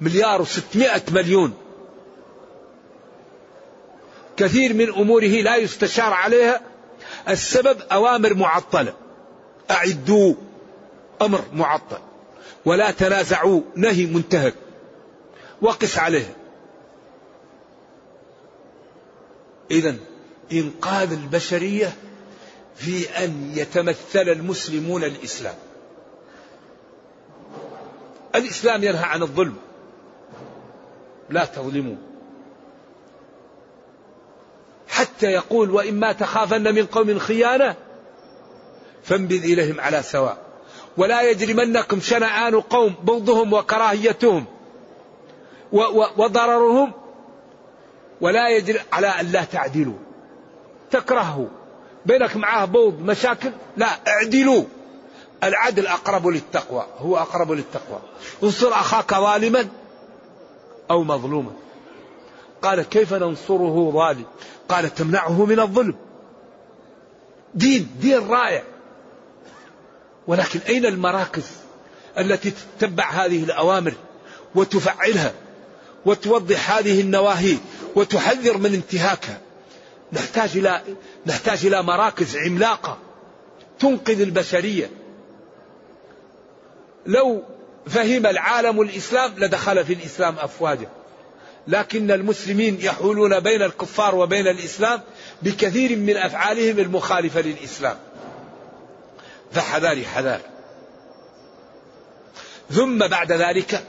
[0.00, 1.54] مليار وستمائة مليون.
[4.36, 6.60] كثير من أموره لا يستشار عليها.
[7.28, 8.94] السبب أوامر معطلة.
[9.70, 10.34] أعدوا
[11.22, 11.98] أمر معطل.
[12.64, 13.60] ولا تنازعوا.
[13.76, 14.54] نهي منتهك.
[15.62, 16.36] وقس عليه.
[19.70, 19.96] إذا
[20.52, 21.92] إنقاذ البشرية
[22.76, 25.54] في أن يتمثل المسلمون الإسلام.
[28.34, 29.56] الإسلام ينهى عن الظلم.
[31.30, 31.96] لا تظلموا.
[34.88, 37.76] حتى يقول وإما تخافن من قوم خيانة
[39.04, 40.38] فانبذ إليهم على سواء.
[40.96, 44.44] ولا يجرمنكم شنآن قوم بغضهم وكراهيتهم
[46.16, 46.92] وضررهم.
[48.20, 50.11] ولا يجري على أن لا تعدلوا.
[50.92, 51.48] تكرهه.
[52.06, 54.64] بينك معاه بوض مشاكل؟ لا اعدلوا.
[55.44, 58.00] العدل أقرب للتقوى هو أقرب للتقوى.
[58.42, 59.68] انصر أخاك ظالما
[60.90, 61.50] أو مظلوما.
[62.62, 64.24] قال كيف ننصره ظالم؟
[64.68, 65.94] قال تمنعه من الظلم.
[67.54, 68.62] دين دين رائع.
[70.26, 71.50] ولكن أين المراكز
[72.18, 73.94] التي تتبع هذه الأوامر
[74.54, 75.32] وتفعلها
[76.06, 77.56] وتوضح هذه النواهي
[77.96, 79.40] وتحذر من انتهاكها؟
[80.12, 80.82] نحتاج إلى
[81.26, 82.98] نحتاج إلى مراكز عملاقة
[83.78, 84.90] تنقذ البشرية.
[87.06, 87.42] لو
[87.86, 90.88] فهم العالم الإسلام لدخل في الإسلام أفواجا.
[91.68, 95.00] لكن المسلمين يحولون بين الكفار وبين الإسلام
[95.42, 97.96] بكثير من أفعالهم المخالفة للإسلام.
[99.52, 100.40] فحذاري حذار.
[102.70, 103.84] ثم بعد ذلك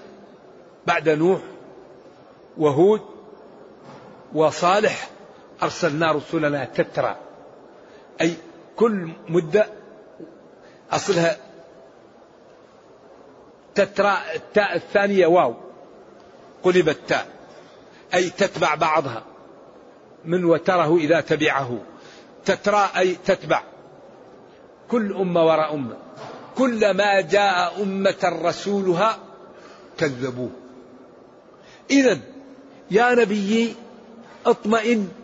[0.88, 1.39] بعد نوح
[2.57, 3.01] وهود
[4.33, 5.09] وصالح
[5.61, 7.17] أرسلنا رسلنا تترى.
[8.21, 8.33] أي
[8.75, 9.67] كل مدة
[10.91, 11.37] أصلها
[13.75, 15.55] تترى التاء الثانية واو.
[16.63, 17.27] قلبت تاء.
[18.13, 19.23] أي تتبع بعضها.
[20.25, 21.79] من وتره إذا تبعه.
[22.45, 23.63] تترى أي تتبع.
[24.91, 25.97] كل أمة وراء أمة.
[26.57, 29.17] كلما جاء أمة رسولها
[29.97, 30.49] كذبوه.
[31.91, 32.19] إذا
[32.91, 33.75] يا نبي
[34.45, 35.22] اطمئن.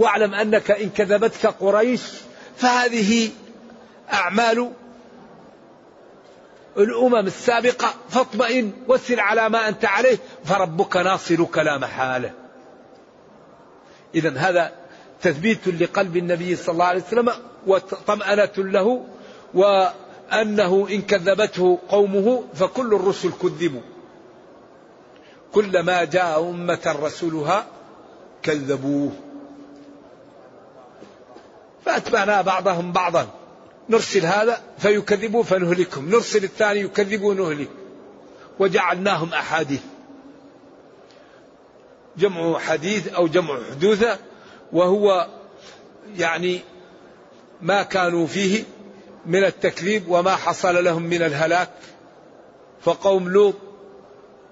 [0.00, 2.02] واعلم أنك إن كذبتك قريش
[2.56, 3.30] فهذه
[4.12, 4.72] أعمال
[6.78, 12.32] الأمم السابقة فاطمئن وسر على ما أنت عليه فربك ناصرك لا محالة
[14.14, 14.72] إذا هذا
[15.22, 17.30] تثبيت لقلب النبي صلى الله عليه وسلم
[17.66, 19.06] وطمأنة له
[19.54, 23.80] وأنه إن كذبته قومه فكل الرسل كذبوا.
[25.52, 27.66] كلما جاء أمة رسولها
[28.42, 29.29] كذبوه.
[31.84, 33.28] فأتبعنا بعضهم بعضا.
[33.88, 36.10] نرسل هذا فيكذبوا فنهلكهم.
[36.10, 37.68] نرسل الثاني يكذبوا نهلك
[38.58, 39.80] وجعلناهم أحاديث.
[42.16, 44.18] جمع حديث أو جمع حدوثة.
[44.72, 45.28] وهو
[46.16, 46.60] يعني
[47.62, 48.64] ما كانوا فيه
[49.26, 51.70] من التكذيب وما حصل لهم من الهلاك.
[52.82, 53.54] فقوم لوط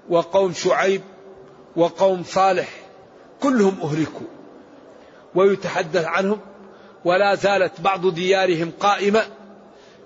[0.08, 1.02] وقوم شعيب
[1.76, 2.68] وقوم صالح
[3.40, 4.26] كلهم أهلكوا.
[5.34, 6.40] ويتحدث عنهم
[7.08, 9.26] ولا زالت بعض ديارهم قائمة.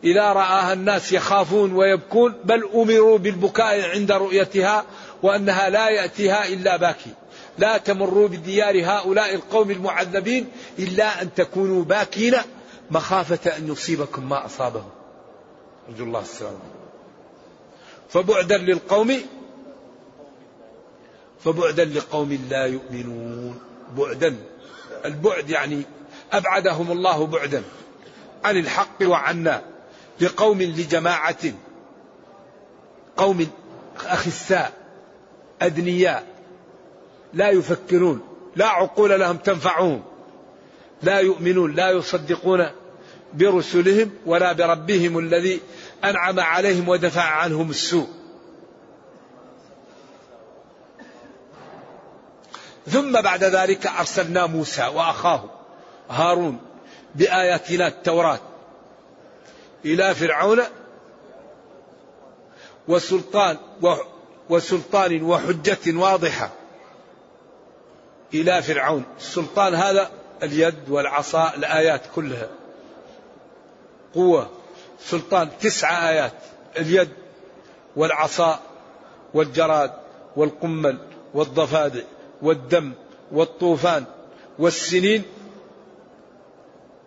[0.04, 4.84] إذا رآها الناس يخافون ويبكون بل أمروا بالبكاء عند رؤيتها
[5.22, 7.10] وأنها لا يأتيها إلا باكي.
[7.58, 10.48] لا تمروا بديار هؤلاء القوم المعذبين
[10.78, 12.34] إلا أن تكونوا باكين.
[12.90, 14.90] مخافة أن يصيبكم ما أصابهم.
[15.88, 16.58] نرجو الله السلامة.
[18.08, 19.20] فبعدا للقوم
[21.44, 23.60] فبعدا لقوم لا يؤمنون.
[23.96, 24.36] بعدا
[25.04, 25.82] البعد يعني
[26.32, 27.62] أبعدهم الله بعدا
[28.44, 29.62] عن الحق وعنا
[30.20, 31.52] لقوم لجماعة
[33.16, 33.46] قوم
[34.06, 34.72] أخساء
[35.62, 36.26] أدنياء
[37.34, 38.20] لا يفكرون
[38.56, 40.02] لا عقول لهم تنفعهم
[41.02, 42.70] لا يؤمنون لا يصدقون
[43.34, 45.60] برسلهم ولا بربهم الذي
[46.04, 48.08] أنعم عليهم ودفع عنهم السوء.
[52.86, 55.44] ثم بعد ذلك أرسلنا موسى وأخاه
[56.12, 56.58] هارون
[57.14, 58.40] بآياتنا التوراة
[59.84, 60.60] إلى فرعون
[62.88, 63.56] وسلطان
[64.50, 66.50] وسلطان وحجة واضحة
[68.34, 69.04] إلى فرعون.
[69.18, 70.10] السلطان هذا
[70.42, 72.48] اليد والعصا الآيات كلها
[74.14, 74.50] قوة.
[75.00, 76.32] سلطان تسع آيات
[76.78, 77.08] اليد
[77.96, 78.60] والعصا
[79.34, 79.92] والجراد
[80.36, 80.98] والقمل
[81.34, 82.02] والضفادع
[82.42, 82.92] والدم
[83.32, 84.04] والطوفان
[84.58, 85.22] والسنين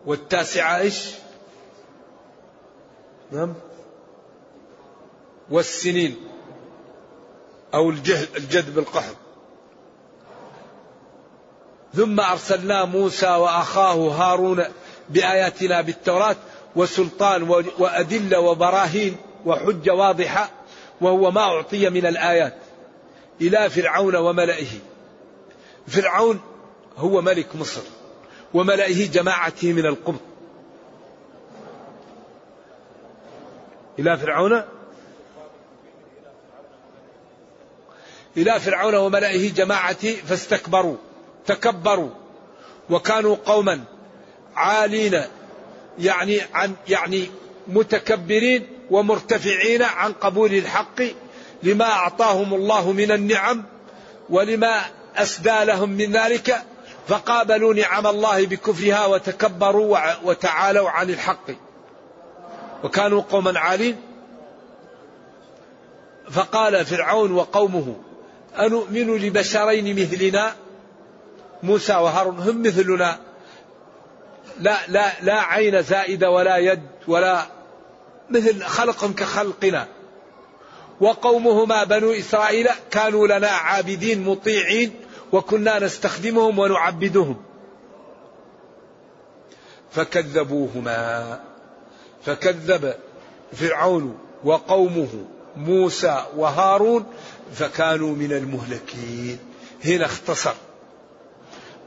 [0.06, 1.12] والتاسعة إيش؟
[3.32, 3.54] نعم.
[5.50, 6.16] والسنين.
[7.74, 9.16] أو الجهد الجد بالقحط.
[11.96, 14.64] ثم أرسلنا موسى وأخاه هارون
[15.10, 16.36] بآياتنا بالتوراة
[16.76, 17.44] وسلطان
[17.80, 20.50] وأدلة وبراهين وحجة واضحة
[21.02, 22.56] وهو ما أعطي من الآيات
[23.42, 24.80] إلى فرعون وملئه.
[25.88, 26.40] فرعون
[26.98, 27.82] هو ملك مصر.
[28.54, 30.20] وملئه جماعته من القبط.
[34.00, 34.64] إلى فرعون؟
[38.38, 40.96] إلى فرعون وملئه جماعته فاستكبروا
[41.46, 42.10] تكبروا
[42.90, 43.84] وكانوا قوما
[44.56, 45.22] عالين
[46.00, 47.30] يعني عن يعني
[47.68, 51.02] متكبرين ومرتفعين عن قبول الحق
[51.64, 53.64] لما أعطاهم الله من النعم
[54.30, 54.82] ولما
[55.16, 56.64] أسدى لهم من ذلك
[57.08, 61.52] فقابلوا نعم الله بكفرها وتكبروا وتعالوا عن الحق.
[62.84, 63.96] وكانوا قوما عالين.
[66.32, 67.96] فقال فرعون وقومه
[68.60, 70.56] أنؤمن لبشرين مثلنا؟
[71.64, 73.20] موسى وهارون هم مثلنا.
[74.60, 77.46] لا لا لا عين زائدة ولا يد ولا
[78.30, 79.88] مثل خلق كخلقنا.
[81.02, 87.36] وقومهما بنو إسرائيل كانوا لنا عابدين مطيعين وكنا نستخدمهم ونعبدهم.
[89.92, 91.40] فكذبوهما.
[92.26, 92.94] فكذب
[93.54, 97.06] فرعون وقومه موسى وهارون
[97.54, 99.40] فكانوا من المهلكين.
[99.86, 100.54] هنا اختصر.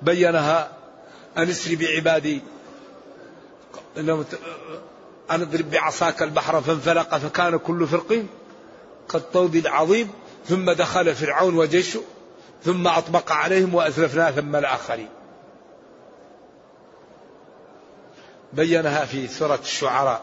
[0.02, 0.72] بينها
[1.36, 2.42] أن اسري بعبادي.
[3.96, 4.24] أن
[5.30, 8.24] اضرب بعصاك البحر فانفلق فكان كل فرق
[9.10, 10.10] كالطود العظيم.
[10.48, 12.00] ثم دخل فرعون وجيشه.
[12.64, 15.08] ثم أطبق عليهم وأزلفنا ثم الآخرين.
[18.52, 20.22] بينها في سورة الشعراء.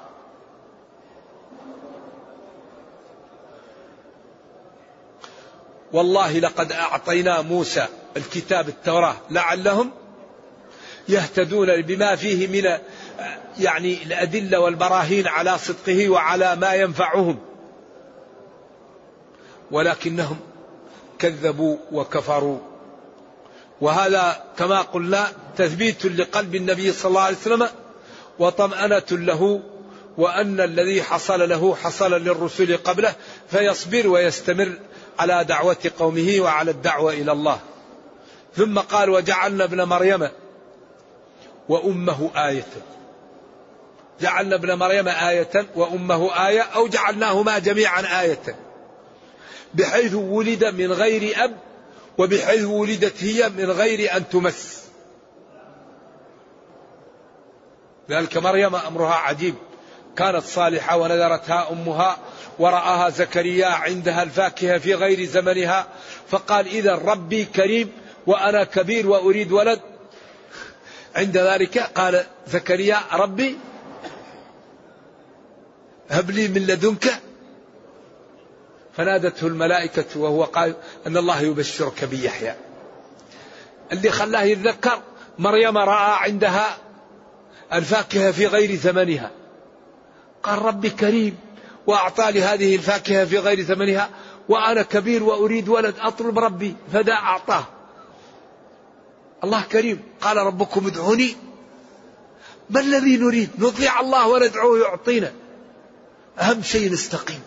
[5.93, 9.91] والله لقد أعطينا موسى الكتاب التوراة لعلهم
[11.09, 12.79] يهتدون بما فيه من
[13.59, 17.39] يعني الأدلة والبراهين على صدقه وعلى ما ينفعهم.
[19.71, 20.39] ولكنهم
[21.19, 22.59] كذبوا وكفروا.
[23.81, 27.69] وهذا كما قلنا تثبيت لقلب النبي صلى الله عليه وسلم
[28.39, 29.61] وطمأنة له
[30.17, 33.15] وأن الذي حصل له حصل للرسل قبله
[33.47, 34.73] فيصبر ويستمر
[35.19, 37.59] على دعوة قومه وعلى الدعوة إلى الله.
[38.55, 40.29] ثم قال وجعلنا ابن مريم
[41.69, 42.67] وأمه آية.
[44.21, 48.55] جعلنا ابن مريم آية وأمه آية أو جعلناهما جميعا آية.
[49.75, 51.57] بحيث ولد من غير أب
[52.17, 54.85] وبحيث ولدت هي من غير أن تمس.
[58.09, 59.55] ذلك مريم أمرها عجيب.
[60.17, 62.17] كانت صالحة ونذرتها أمها
[62.59, 65.87] ورآها زكريا عندها الفاكهة في غير زمنها
[66.27, 67.91] فقال إذا ربي كريم
[68.27, 69.79] وأنا كبير وأريد ولد.
[71.15, 73.57] عند ذلك قال زكريا ربي
[76.09, 77.21] هب لي من لدنك
[78.97, 80.75] فنادته الملائكة وهو قال
[81.07, 82.55] أن الله يبشرك بيحيى.
[83.91, 84.99] اللي خلاه يتذكر
[85.39, 86.77] مريم رأى عندها
[87.73, 89.31] الفاكهة في غير ثمنها.
[90.43, 91.37] قال ربي كريم
[91.87, 94.09] وأعطى لي هذه الفاكهة في غير ثمنها
[94.49, 97.65] وأنا كبير وأريد ولد أطلب ربي فدا أعطاه.
[99.43, 101.35] الله كريم قال ربكم ادعوني.
[102.69, 105.33] ما الذي نريد؟ نطيع الله وندعوه يعطينا.
[106.39, 107.41] أهم شيء نستقيم.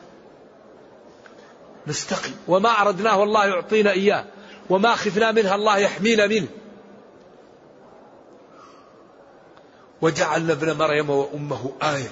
[1.88, 4.24] نستقيم وما أردناه الله يعطينا إياه.
[4.70, 6.48] وما خفنا منها الله يحمينا منه.
[10.02, 12.10] وجعلنا ابن مريم وأمه آية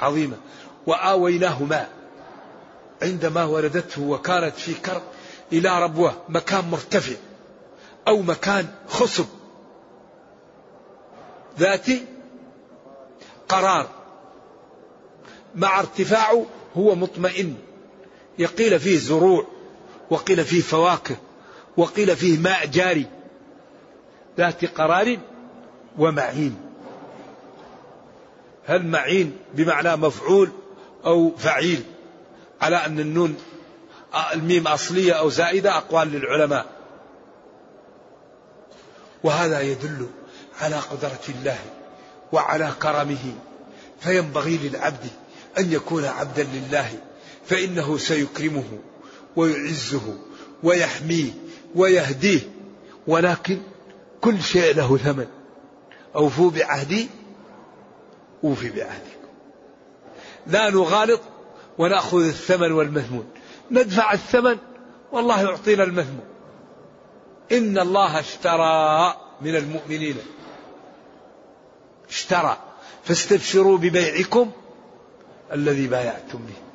[0.00, 0.36] عظيمة.
[0.86, 1.88] وآويناهما
[3.02, 5.02] عندما ولدته وكانت في كرب
[5.52, 6.12] إلى ربوة.
[6.28, 7.16] مكان مرتفع
[8.08, 9.26] أو مكان خصب.
[11.58, 11.86] ذات
[13.48, 13.88] قرار.
[15.54, 17.67] مع ارتفاعه هو مطمئن.
[18.38, 19.46] يقيل فيه زروع
[20.10, 21.16] وقيل فيه فواكه
[21.76, 23.06] وقيل فيه ماء جاري
[24.38, 25.18] ذات قرار
[25.98, 26.56] ومعين.
[28.66, 30.50] هل معين بمعنى مفعول
[31.04, 31.82] أو فعيل؟
[32.60, 33.36] على أن النون
[34.34, 36.66] الميم أصلية أو زائدة أقوال للعلماء.
[39.24, 40.08] وهذا يدل
[40.60, 41.58] على قدرة الله
[42.32, 43.34] وعلى كرمه.
[44.00, 45.10] فينبغي للعبد
[45.58, 46.90] أن يكون عبدا لله.
[47.48, 48.78] فإنه سيكرمه
[49.36, 50.18] ويعزه
[50.62, 51.30] ويحميه
[51.74, 52.40] ويهديه.
[53.06, 53.60] ولكن
[54.20, 55.26] كل شيء له ثمن.
[56.16, 57.08] أوفوا بعهدي
[58.44, 59.28] أوفي بعهدكم.
[60.46, 61.20] لا نغالط
[61.78, 63.30] ونأخذ الثمن والمثمون.
[63.70, 64.56] ندفع الثمن
[65.12, 66.24] والله يعطينا المثمون.
[67.52, 70.16] إن الله اشترى من المؤمنين.
[72.08, 72.56] اشترى.
[73.04, 74.50] فاستبشروا ببيعكم
[75.52, 76.67] الذي بايعتم به.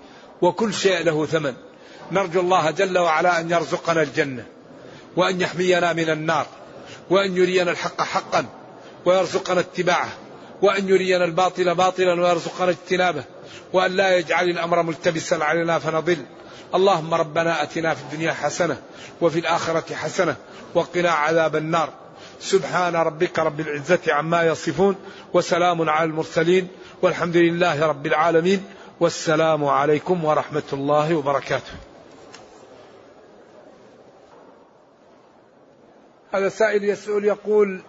[0.44, 1.54] وكل شيء له ثمن.
[2.12, 4.46] نرجو الله جل وعلا أن يرزقنا الجنة
[5.16, 6.46] وأن يحمينا من النار
[7.10, 8.46] وأن يرينا الحق حقا
[9.06, 10.10] ويرزقنا اتباعه
[10.62, 13.24] وأن يرينا الباطل باطلا ويرزقنا اجتنابه
[13.74, 16.18] وأن لا يجعل الأمر ملتبسا علينا فنضل.
[16.76, 18.78] اللهم ربنا أتنا في الدنيا حسنة
[19.22, 20.36] وفي الآخرة حسنة
[20.76, 21.90] وقنا عذاب النار.
[22.40, 24.96] سبحان ربك رب العزة عما يصفون
[25.34, 26.68] وسلام على المرسلين
[27.02, 28.64] والحمد لله رب العالمين.
[29.04, 31.74] والسلام عليكم ورحمة الله وبركاته.
[36.34, 37.82] هذا سائل يسأل يقول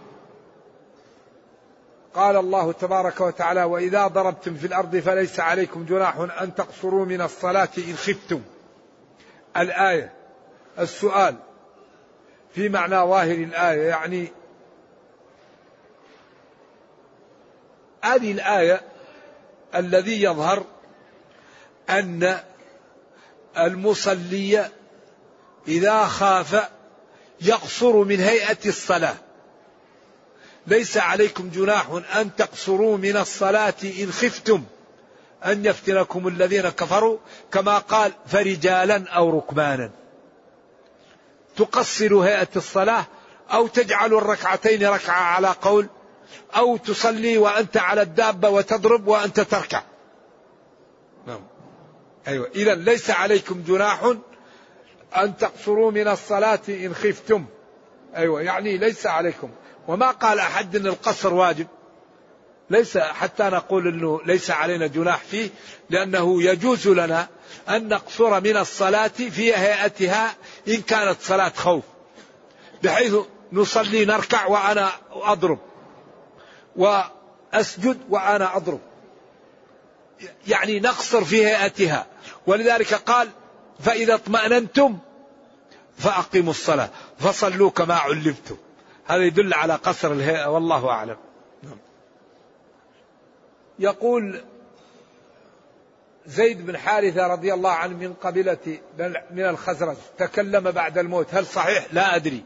[2.15, 7.69] قال الله تبارك وتعالى وإذا ضربتم في الأرض فليس عليكم جناح أن تقصروا من الصلاة
[7.79, 8.43] إن خفتم.
[9.57, 10.13] الآية
[10.79, 11.37] السؤال
[12.55, 14.33] في معنى ظاهر الآية يعني
[18.03, 18.81] هذه الآية
[19.75, 20.74] الذي يظهر
[21.91, 22.41] أن
[23.59, 24.71] المصلي
[25.69, 26.69] إذا خاف
[27.41, 29.15] يقصر من هيئة الصلاة.
[30.67, 34.63] ليس عليكم جناح أن تقصروا من الصلاة إن خفتم
[35.45, 37.19] أن يفتنكم الذين كفروا
[37.53, 39.91] كما قال فرجالا أو ركبانا.
[41.57, 43.05] تقصر هيئة الصلاة
[43.53, 45.89] أو تجعل الركعتين ركعة على قول
[46.57, 49.83] أو تصلي وأنت على الدابة وتضرب وأنت تركع.
[51.27, 51.54] نعم.
[52.29, 52.51] أيوة.
[52.55, 54.15] إذا ليس عليكم جناح
[55.17, 57.45] أن تقصروا من الصلاة إن خفتم.
[58.17, 58.43] أيوة.
[58.43, 59.51] يعني ليس عليكم.
[59.89, 61.67] وما قال أحد أن القصر واجب.
[62.71, 65.51] ليس حتى نقول أنه ليس علينا جناح فيه
[65.91, 67.29] لأنه يجوز لنا
[67.69, 70.35] أن نقصر من الصلاة في هيئتها
[70.69, 71.85] إن كانت صلاة خوف.
[72.83, 73.15] بحيث
[73.53, 75.59] نصلي نركع وأنا أضرب.
[76.77, 78.81] وأسجد وأنا أضرب.
[80.47, 82.07] يعني نقصر في هيئتها.
[82.47, 83.29] ولذلك قال
[83.81, 84.99] فإذا اطمأننتم
[85.99, 86.91] فأقيموا الصلاة.
[87.19, 88.57] فصلوا كما علمتم.
[89.05, 90.47] هذا يدل على قصر الهيئة.
[90.47, 91.17] والله أعلم.
[93.79, 94.41] يقول
[96.27, 98.79] زيد بن حارثة رضي الله عنه من قبيلة
[99.31, 101.35] من الخزرج تكلم بعد الموت.
[101.35, 102.43] هل صحيح؟ لا أدري.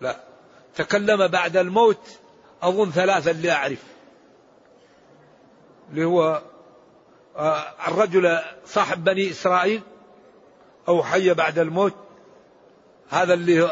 [0.00, 0.20] لا.
[0.76, 2.18] تكلم بعد الموت
[2.62, 3.82] أظن ثلاثا لا أعرف.
[5.90, 6.42] اللي هو
[7.36, 9.82] آه، الرجل صاحب بني إسرائيل
[10.88, 11.94] أو حي بعد الموت.
[13.10, 13.70] هذا اللي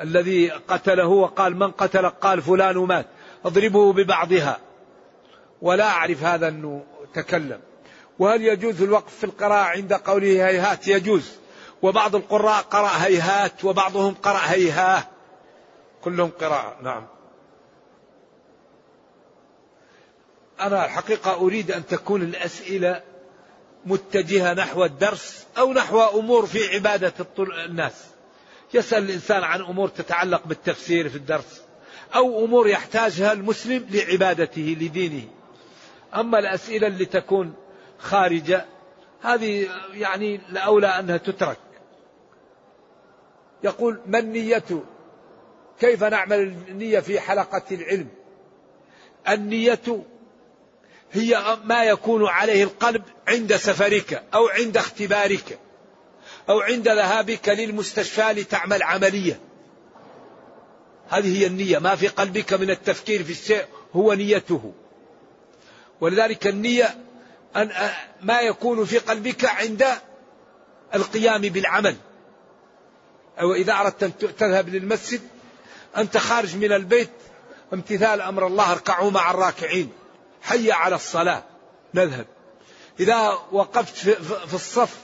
[0.00, 3.06] الذي قتله وقال من قتل؟ قال فلان مات.
[3.44, 4.58] اضربه ببعضها.
[5.62, 6.84] ولا أعرف هذا أنه
[7.14, 7.60] تكلم.
[8.18, 11.38] وهل يجوز الوقف في القراءة عند قوله هيهات يجوز.
[11.82, 15.04] وبعض القراء قرأ هيهات وبعضهم قرأ هيهاه
[16.04, 17.06] كلهم قراءة نعم.
[20.60, 23.02] أنا الحقيقة أريد أن تكون الأسئلة
[23.86, 28.04] متجهة نحو الدرس أو نحو أمور في عبادة الناس.
[28.74, 31.62] يسأل الإنسان عن أمور تتعلق بالتفسير في الدرس
[32.14, 35.28] أو أمور يحتاجها المسلم لعبادته لدينه.
[36.14, 37.54] أما الأسئلة اللي تكون
[37.98, 38.64] خارجة
[39.22, 41.58] هذه يعني الأولى أنها تترك.
[43.64, 44.64] يقول ما النية؟
[45.80, 48.08] كيف نعمل النية في حلقة العلم؟
[49.28, 49.80] النية
[51.12, 55.58] هي ما يكون عليه القلب عند سفرك أو عند اختبارك
[56.48, 59.40] أو عند ذهابك للمستشفى لتعمل عملية.
[61.08, 61.78] هذه هي النية.
[61.78, 63.64] ما في قلبك من التفكير في الشيء
[63.96, 64.72] هو نيته.
[66.00, 66.94] ولذلك النية
[67.56, 67.72] أن
[68.22, 69.86] ما يكون في قلبك عند
[70.94, 71.96] القيام بالعمل.
[73.40, 75.20] أو إذا أردت أن تذهب للمسجد
[75.96, 77.10] أنت خارج من البيت
[77.72, 79.92] امتثال أمر الله اركعوا مع الراكعين.
[80.46, 81.42] حي على الصلاة.
[81.94, 82.26] نذهب.
[83.00, 83.96] إذا وقفت
[84.46, 85.00] في الصف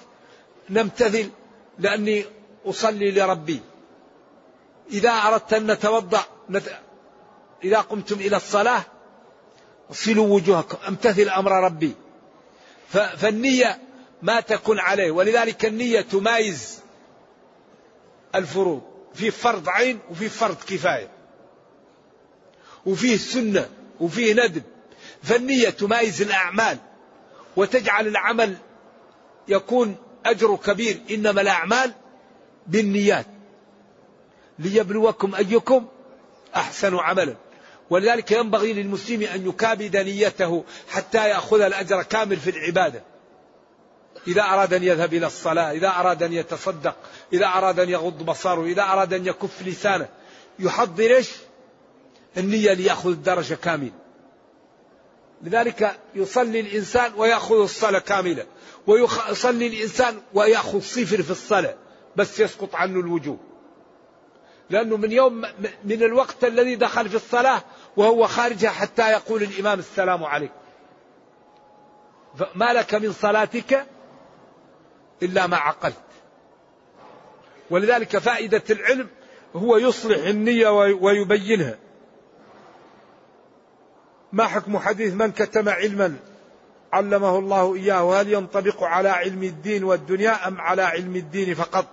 [0.71, 1.31] نمتثل
[1.79, 2.25] لأني
[2.67, 3.61] أصلي لربي.
[4.91, 6.25] إذا أردت أن نتوضأ
[7.65, 8.83] إذا قمتم إلى الصلاة
[9.91, 11.95] صلوا وجوهكم أمتثل أمر ربي.
[12.89, 13.79] فالنية
[14.23, 15.11] ما تكون عليه.
[15.11, 16.81] ولذلك النية تمايز
[18.35, 18.83] الفروض.
[19.15, 21.11] في فرض عين وفي فرض كفاية.
[22.87, 23.69] وفيه سنة
[24.01, 24.63] وفيه ندب.
[25.23, 26.79] فالنية تمايز الأعمال
[27.57, 28.57] وتجعل العمل
[29.49, 29.97] يكون
[30.27, 31.01] أجر كبير.
[31.11, 31.93] إنما الأعمال
[32.67, 33.27] بالنيات.
[34.59, 35.87] ليبلوكم أيكم
[36.57, 37.35] أحسن عملا.
[37.91, 43.03] ولذلك ينبغي للمسلم أن يكابد نيته حتى يأخذ الأجر كامل في العبادة.
[44.27, 46.97] إذا أراد أن يذهب إلى الصلاة إذا أراد أن يتصدق
[47.33, 50.09] إذا أراد أن يغض بصره إذا أراد أن يكف لسانه
[50.59, 51.31] يحضر إيش؟
[52.37, 54.02] النية ليأخذ الدرجة كاملة
[55.43, 58.47] لذلك يصلي الإنسان ويأخذ الصلاة كاملة
[58.87, 61.75] ويصلي الإنسان ويأخذ صفر في الصلاة
[62.17, 63.39] بس يسقط عنه الوجوب
[64.71, 65.45] لأنه من يوم
[65.85, 67.63] من الوقت الذي دخل في الصلاة
[67.97, 70.53] وهو خارجها حتى يقول الإمام السلام عليك.
[72.55, 73.87] ما لك من صلاتك
[75.23, 75.95] إلا ما عقلت.
[77.71, 79.09] ولذلك فائدة العلم
[79.57, 81.79] هو يصلح النية ويبينها.
[84.33, 86.17] ما حكم حديث من كتم علما
[86.93, 91.87] علمه الله إياه؟ هل ينطبق على علم الدين والدنيا أم على علم الدين فقط؟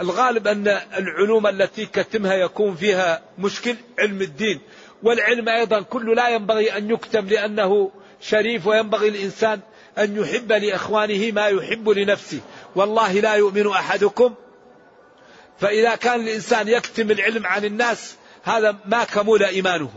[0.00, 0.68] الغالب أن
[0.98, 4.60] العلوم التي كتمها يكون فيها مشكل علم الدين.
[5.02, 9.60] والعلم أيضا كله لا ينبغي أن يكتم لأنه شريف وينبغي الإنسان
[9.98, 12.40] أن يحب لإخوانه ما يحب لنفسه.
[12.76, 14.34] والله لا يؤمن أحدكم.
[15.58, 19.90] فإذا كان الإنسان يكتم العلم عن الناس هذا ما كمل إيمانه.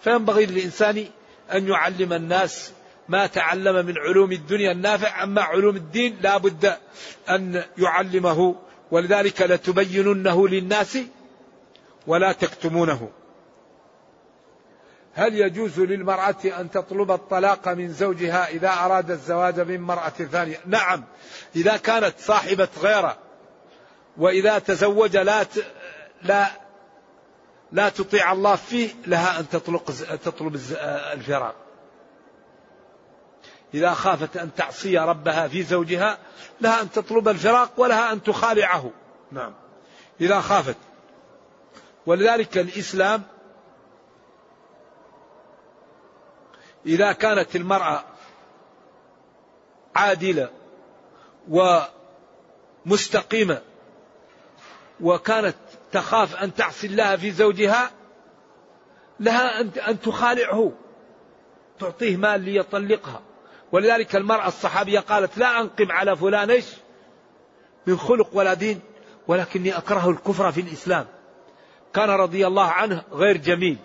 [0.00, 1.06] فينبغي للإنسان
[1.52, 2.72] أن يعلم الناس
[3.08, 6.76] ما تعلم من علوم الدنيا النافع أما علوم الدين لا بد
[7.28, 8.56] أن يعلمه.
[8.90, 10.98] ولذلك لتبيننه للناس
[12.06, 13.10] ولا تكتمونه.
[15.14, 21.04] هل يجوز للمرأة أن تطلب الطلاق من زوجها إذا أراد الزواج من مرأة ثانية؟ نعم
[21.56, 23.18] إذا كانت صاحبة غيره
[24.16, 25.46] وإذا تزوج لا
[26.22, 26.46] لا
[27.72, 29.84] لا تطيع الله فيه لها أن تطلق
[30.24, 30.54] تطلب
[31.12, 31.54] الفراق
[33.74, 36.18] إذا خافت أن تعصي ربها في زوجها
[36.60, 38.90] لها أن تطلب الفراق ولها أن تخالعه.
[39.32, 39.54] نعم.
[40.20, 40.76] إذا خافت.
[42.06, 43.22] ولذلك الإسلام
[46.86, 48.04] إذا كانت المرأة
[49.96, 50.50] عادلة
[52.86, 53.62] ومستقيمة
[55.00, 55.56] وكانت
[55.92, 57.90] تخاف أن تعصي الله في زوجها
[59.20, 60.72] لها أن تخالعه
[61.78, 63.22] تعطيه مال ليطلقها.
[63.72, 66.66] ولذلك المرأة الصحابية قالت لا أنقم على فلان إيش؟
[67.86, 68.80] من خلق ولا دين
[69.28, 71.06] ولكني أكره الكفر في الإسلام.
[71.94, 73.78] كان رضي الله عنه غير جميل.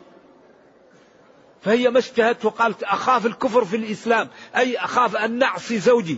[1.62, 6.18] فهي ما اشتهت وقالت أخاف الكفر في الإسلام أي أخاف أن نعصي زوجي.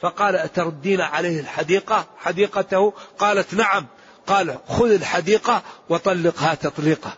[0.00, 3.86] فقال أتردين عليه الحديقة؟ حديقته؟ قالت نعم.
[4.26, 7.12] قال خذ الحديقة وطلقها تطليقة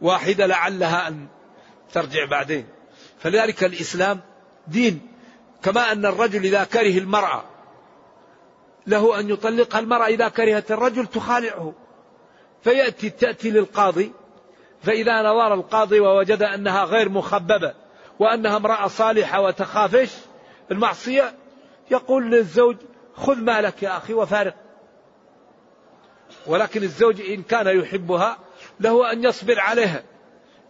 [0.00, 1.26] واحدة لعلها أن
[1.92, 2.66] ترجع بعدين.
[3.18, 4.20] فلذلك الإسلام
[4.66, 5.00] دين.
[5.62, 7.44] كما أن الرجل إذا كره المرأة
[8.86, 10.06] له أن يطلقها المرأة.
[10.06, 11.72] إذا كرهت الرجل تخالعه.
[12.64, 14.12] فيأتي تأتي للقاضي.
[14.82, 17.74] فإذا نظر القاضي ووجد أنها غير مخببة
[18.18, 20.10] وأنها امرأة صالحة وتخافش
[20.70, 21.34] المعصية
[21.90, 22.76] يقول للزوج
[23.16, 24.67] خذ مالك يا أخي وفارق.
[26.48, 28.38] ولكن الزوج إن كان يحبها
[28.80, 30.02] له أن يصبر عليها.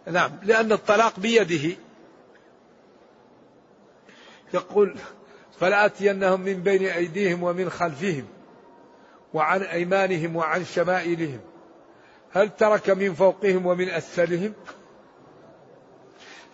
[0.07, 1.75] نعم لأن الطلاق بيده.
[4.53, 4.95] يقول
[5.59, 8.27] فلآتينهم من بين أيديهم ومن خلفهم
[9.33, 11.39] وعن أيمانهم وعن شمائلهم.
[12.31, 14.53] هل ترك من فوقهم ومن أسفلهم؟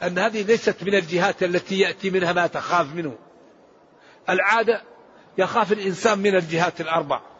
[0.03, 3.15] أن هذه ليست من الجهات التي يأتي منها ما تخاف منه.
[4.29, 4.81] العادة
[5.37, 7.34] يخاف الإنسان من الجهات الأربع.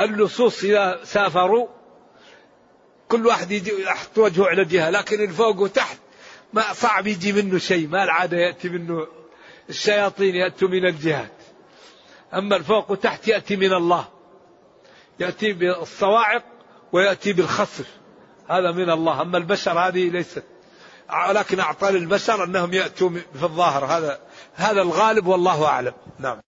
[0.00, 1.68] اللصوص إذا سافروا
[3.08, 5.98] كل واحد يحط وجهه على جهة لكن الفوق وتحت
[6.52, 9.06] ما صعب يجي منه شيء ما العادة يأتي منه
[9.68, 11.32] الشياطين يأتوا من الجهات.
[12.34, 14.08] أما الفوق وتحت يأتي من الله
[15.20, 16.44] يأتي بالصواعق
[16.92, 17.86] ويأتي بالخصف
[18.48, 19.22] هذا من الله.
[19.22, 20.44] أما البشر هذه ليست
[21.28, 24.20] ولكن أعطى للبشر أنهم يأتوا في الظاهر هذا
[24.54, 25.92] هذا الغالب والله أعلم.
[26.18, 26.45] نعم.